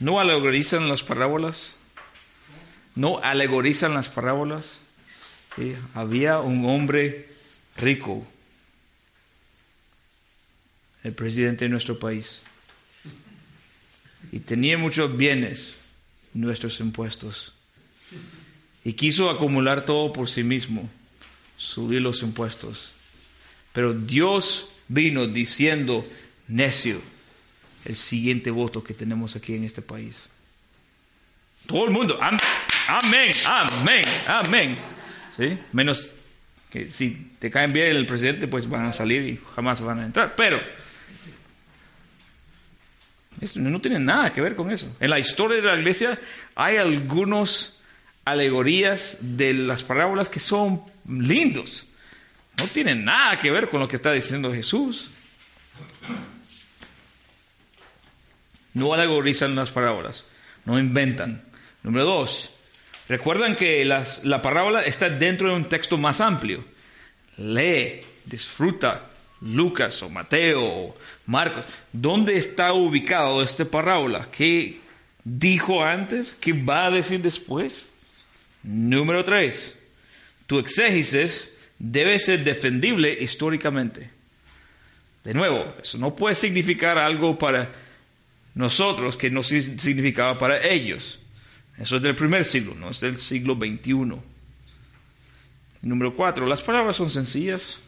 ¿No 0.00 0.18
alegorizan 0.18 0.88
las 0.88 1.02
parábolas? 1.02 1.74
¿No 2.94 3.18
alegorizan 3.18 3.94
las 3.94 4.08
parábolas? 4.08 4.78
Había 5.94 6.40
un 6.40 6.64
hombre 6.66 7.28
rico, 7.76 8.26
el 11.04 11.12
presidente 11.12 11.66
de 11.66 11.68
nuestro 11.68 11.98
país, 11.98 12.40
y 14.32 14.40
tenía 14.40 14.78
muchos 14.78 15.16
bienes, 15.16 15.78
nuestros 16.32 16.80
impuestos, 16.80 17.52
y 18.82 18.94
quiso 18.94 19.30
acumular 19.30 19.84
todo 19.84 20.12
por 20.12 20.28
sí 20.28 20.42
mismo, 20.42 20.88
subir 21.56 22.02
los 22.02 22.22
impuestos. 22.22 22.92
Pero 23.72 23.92
Dios 23.92 24.70
vino 24.88 25.26
diciendo, 25.26 26.04
necio, 26.48 27.00
el 27.84 27.96
siguiente 27.96 28.50
voto 28.50 28.82
que 28.82 28.94
tenemos 28.94 29.36
aquí 29.36 29.54
en 29.54 29.64
este 29.64 29.82
país. 29.82 30.16
Todo 31.66 31.84
el 31.84 31.90
mundo, 31.90 32.18
amén, 32.20 33.30
amén, 33.46 34.04
amén. 34.26 34.78
¿Sí? 35.36 35.58
Menos 35.72 36.10
que 36.70 36.90
si 36.90 37.32
te 37.38 37.50
caen 37.50 37.72
bien 37.72 37.88
el 37.94 38.06
presidente, 38.06 38.48
pues 38.48 38.68
van 38.68 38.86
a 38.86 38.92
salir 38.92 39.22
y 39.28 39.40
jamás 39.54 39.80
van 39.80 40.00
a 40.00 40.06
entrar. 40.06 40.34
Pero 40.36 40.60
esto 43.42 43.58
no 43.60 43.80
tiene 43.80 43.98
nada 43.98 44.32
que 44.32 44.40
ver 44.40 44.54
con 44.54 44.70
eso. 44.70 44.94
En 45.00 45.10
la 45.10 45.18
historia 45.18 45.56
de 45.56 45.62
la 45.62 45.76
iglesia 45.76 46.18
hay 46.54 46.76
algunas 46.76 47.80
alegorías 48.24 49.18
de 49.20 49.52
las 49.52 49.82
parábolas 49.82 50.28
que 50.28 50.38
son 50.38 50.82
lindos. 51.08 51.86
No 52.58 52.66
tienen 52.68 53.04
nada 53.04 53.38
que 53.38 53.50
ver 53.50 53.68
con 53.68 53.80
lo 53.80 53.88
que 53.88 53.96
está 53.96 54.12
diciendo 54.12 54.52
Jesús. 54.52 55.10
No 58.74 58.94
alegorizan 58.94 59.54
las 59.54 59.70
parábolas, 59.70 60.24
no 60.64 60.78
inventan. 60.78 61.42
Número 61.82 62.04
dos, 62.04 62.54
recuerdan 63.08 63.56
que 63.56 63.84
la 63.84 64.40
parábola 64.40 64.82
está 64.82 65.10
dentro 65.10 65.48
de 65.48 65.56
un 65.56 65.68
texto 65.68 65.98
más 65.98 66.20
amplio. 66.20 66.64
Lee, 67.38 68.00
disfruta 68.24 69.11
Lucas 69.42 70.02
o 70.02 70.08
Mateo 70.08 70.62
o 70.62 70.96
Marcos. 71.26 71.64
¿Dónde 71.92 72.36
está 72.36 72.72
ubicado 72.72 73.42
esta 73.42 73.64
parábola? 73.64 74.28
¿Qué 74.30 74.80
dijo 75.24 75.84
antes? 75.84 76.36
¿Qué 76.40 76.52
va 76.52 76.86
a 76.86 76.90
decir 76.90 77.20
después? 77.20 77.86
Número 78.62 79.24
tres, 79.24 79.78
tu 80.46 80.58
exégesis 80.58 81.56
debe 81.78 82.18
ser 82.18 82.44
defendible 82.44 83.12
históricamente. 83.20 84.10
De 85.24 85.34
nuevo, 85.34 85.74
eso 85.80 85.98
no 85.98 86.14
puede 86.14 86.34
significar 86.34 86.98
algo 86.98 87.36
para 87.38 87.70
nosotros 88.54 89.16
que 89.16 89.30
no 89.30 89.42
significaba 89.42 90.38
para 90.38 90.64
ellos. 90.64 91.18
Eso 91.78 91.96
es 91.96 92.02
del 92.02 92.14
primer 92.14 92.44
siglo, 92.44 92.74
no 92.74 92.90
es 92.90 93.00
del 93.00 93.18
siglo 93.18 93.56
XXI. 93.56 94.16
Número 95.82 96.14
cuatro, 96.14 96.46
las 96.46 96.62
palabras 96.62 96.96
son 96.96 97.10
sencillas. 97.10 97.80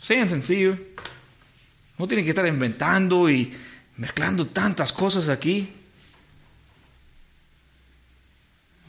Sean 0.00 0.28
sencillos. 0.28 0.78
No 1.98 2.06
tienen 2.06 2.24
que 2.24 2.30
estar 2.30 2.46
inventando 2.46 3.28
y 3.28 3.52
mezclando 3.96 4.46
tantas 4.46 4.92
cosas 4.92 5.28
aquí. 5.28 5.72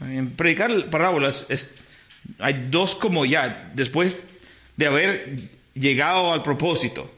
En 0.00 0.30
predicar 0.30 0.88
parábolas 0.88 1.46
hay 2.38 2.68
dos 2.70 2.94
como 2.94 3.26
ya, 3.26 3.70
después 3.74 4.18
de 4.76 4.86
haber 4.86 5.38
llegado 5.74 6.32
al 6.32 6.42
propósito. 6.42 7.12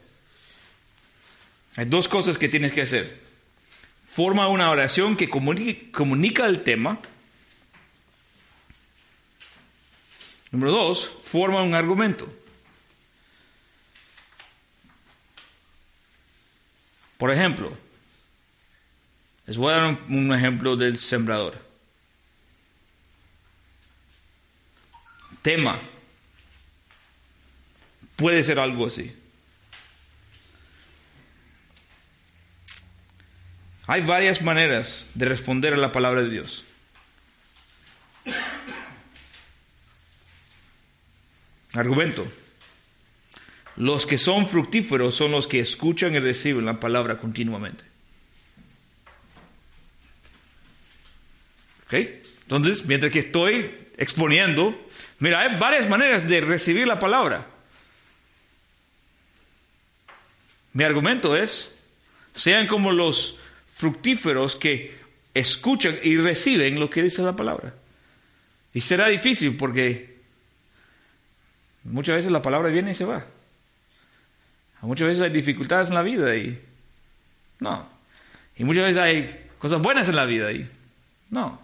Hay 1.75 1.85
dos 1.85 2.07
cosas 2.07 2.37
que 2.37 2.49
tienes 2.49 2.71
que 2.71 2.81
hacer. 2.81 3.21
Forma 4.05 4.47
una 4.47 4.69
oración 4.69 5.15
que 5.15 5.29
comunica 5.29 6.45
el 6.45 6.59
tema. 6.59 6.99
Número 10.51 10.71
dos, 10.71 11.09
forma 11.23 11.63
un 11.63 11.73
argumento. 11.73 12.31
Por 17.17 17.31
ejemplo, 17.31 17.75
les 19.45 19.57
voy 19.57 19.73
a 19.73 19.77
dar 19.77 19.97
un 20.09 20.33
ejemplo 20.33 20.75
del 20.75 20.97
sembrador. 20.97 21.57
Tema. 25.41 25.79
Puede 28.15 28.43
ser 28.43 28.59
algo 28.59 28.87
así. 28.87 29.13
Hay 33.87 34.01
varias 34.01 34.41
maneras 34.41 35.05
de 35.13 35.25
responder 35.25 35.73
a 35.73 35.77
la 35.77 35.91
palabra 35.91 36.21
de 36.21 36.29
Dios. 36.29 36.63
Argumento. 41.73 42.25
Los 43.75 44.05
que 44.05 44.17
son 44.17 44.47
fructíferos 44.47 45.15
son 45.15 45.31
los 45.31 45.47
que 45.47 45.59
escuchan 45.59 46.13
y 46.13 46.19
reciben 46.19 46.65
la 46.65 46.79
palabra 46.79 47.17
continuamente. 47.17 47.83
Entonces, 51.91 52.85
mientras 52.85 53.11
que 53.11 53.19
estoy 53.19 53.71
exponiendo, 53.97 54.75
mira, 55.19 55.41
hay 55.41 55.57
varias 55.57 55.87
maneras 55.87 56.27
de 56.27 56.41
recibir 56.41 56.87
la 56.87 56.99
palabra. 56.99 57.47
Mi 60.73 60.83
argumento 60.83 61.37
es, 61.37 61.79
sean 62.33 62.67
como 62.67 62.91
los 62.91 63.39
fructíferos 63.71 64.55
que 64.55 64.97
escuchan 65.33 65.97
y 66.03 66.17
reciben 66.17 66.79
lo 66.79 66.89
que 66.89 67.03
dice 67.03 67.21
la 67.21 67.35
palabra. 67.35 67.73
Y 68.73 68.81
será 68.81 69.07
difícil 69.07 69.55
porque 69.55 70.17
muchas 71.83 72.15
veces 72.15 72.31
la 72.31 72.41
palabra 72.41 72.69
viene 72.69 72.91
y 72.91 72.95
se 72.95 73.05
va. 73.05 73.23
Muchas 74.83 75.07
veces 75.07 75.23
hay 75.23 75.29
dificultades 75.29 75.87
en 75.87 75.95
la 75.95 76.01
vida 76.01 76.35
y 76.35 76.59
no. 77.59 77.87
Y 78.57 78.65
muchas 78.65 78.83
veces 78.83 79.01
hay 79.01 79.47
cosas 79.57 79.81
buenas 79.81 80.09
en 80.09 80.15
la 80.17 80.25
vida 80.25 80.51
y 80.51 80.67
no. 81.29 81.59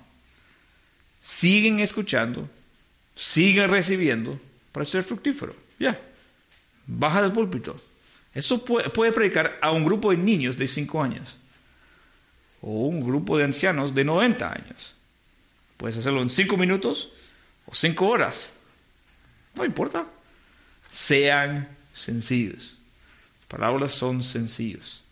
Siguen 1.22 1.80
escuchando, 1.80 2.50
siguen 3.16 3.70
recibiendo 3.70 4.40
para 4.72 4.86
ser 4.86 5.04
fructífero. 5.04 5.54
Ya. 5.78 6.00
Baja 6.88 7.22
del 7.22 7.34
púlpito. 7.34 7.76
Eso 8.34 8.64
puede, 8.64 8.90
puede, 8.90 9.12
predicar 9.12 9.60
a 9.62 9.72
un 9.72 9.84
grupo 9.84 10.12
de 10.12 10.18
niños 10.18 10.58
de 10.58 10.68
5 10.68 11.04
años 11.04 11.36
o 12.62 12.88
un 12.88 13.02
grupo 13.02 13.38
de 13.38 13.44
ancianos 13.44 13.94
de 13.94 14.06
90 14.06 14.50
años. 14.50 14.94
Puedes 15.76 15.98
hacerlo 15.98 16.22
en 16.22 16.30
5 16.30 16.56
minutos 16.56 17.12
o 17.66 17.76
5 17.76 18.08
horas. 18.08 18.54
No 19.56 19.66
importa. 19.66 20.06
Sean 20.90 21.68
sencillos 21.94 22.79
parábolas 23.50 23.92
son 23.92 24.24
sencillos. 24.24 25.04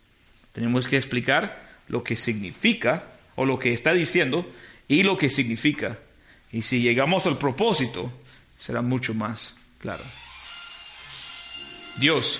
Tenemos 0.53 0.87
que 0.87 0.95
explicar 0.95 1.67
lo 1.89 2.03
que 2.03 2.15
significa 2.15 3.03
o 3.35 3.45
lo 3.45 3.59
que 3.59 3.73
está 3.73 3.91
diciendo 3.91 4.49
y 4.87 5.03
lo 5.03 5.17
que 5.17 5.29
significa. 5.29 5.97
Y 6.51 6.61
si 6.61 6.81
llegamos 6.81 7.27
al 7.27 7.37
propósito, 7.37 8.11
será 8.57 8.81
mucho 8.81 9.13
más 9.13 9.55
claro. 9.79 10.03
Dios, 11.97 12.39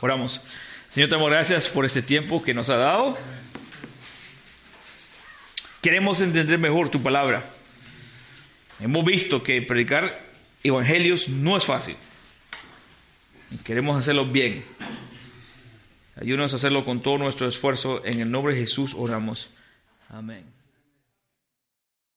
oramos. 0.00 0.42
Señor, 0.90 1.08
te 1.08 1.14
damos 1.14 1.30
gracias 1.30 1.68
por 1.68 1.84
este 1.84 2.02
tiempo 2.02 2.42
que 2.42 2.54
nos 2.54 2.68
ha 2.68 2.76
dado. 2.76 3.16
Queremos 5.80 6.20
entender 6.20 6.58
mejor 6.58 6.88
tu 6.88 7.02
palabra. 7.02 7.50
Hemos 8.80 9.04
visto 9.04 9.42
que 9.42 9.62
predicar 9.62 10.20
evangelios 10.62 11.28
no 11.28 11.56
es 11.56 11.64
fácil. 11.64 11.96
Queremos 13.64 13.98
hacerlo 13.98 14.26
bien. 14.26 14.64
Ayúdanos 16.16 16.52
a 16.52 16.56
hacerlo 16.56 16.84
con 16.84 17.00
todo 17.00 17.18
nuestro 17.18 17.46
esfuerzo. 17.46 18.04
En 18.04 18.20
el 18.20 18.30
nombre 18.30 18.54
de 18.54 18.60
Jesús 18.60 18.94
oramos. 18.94 19.50
Amén. 20.08 20.53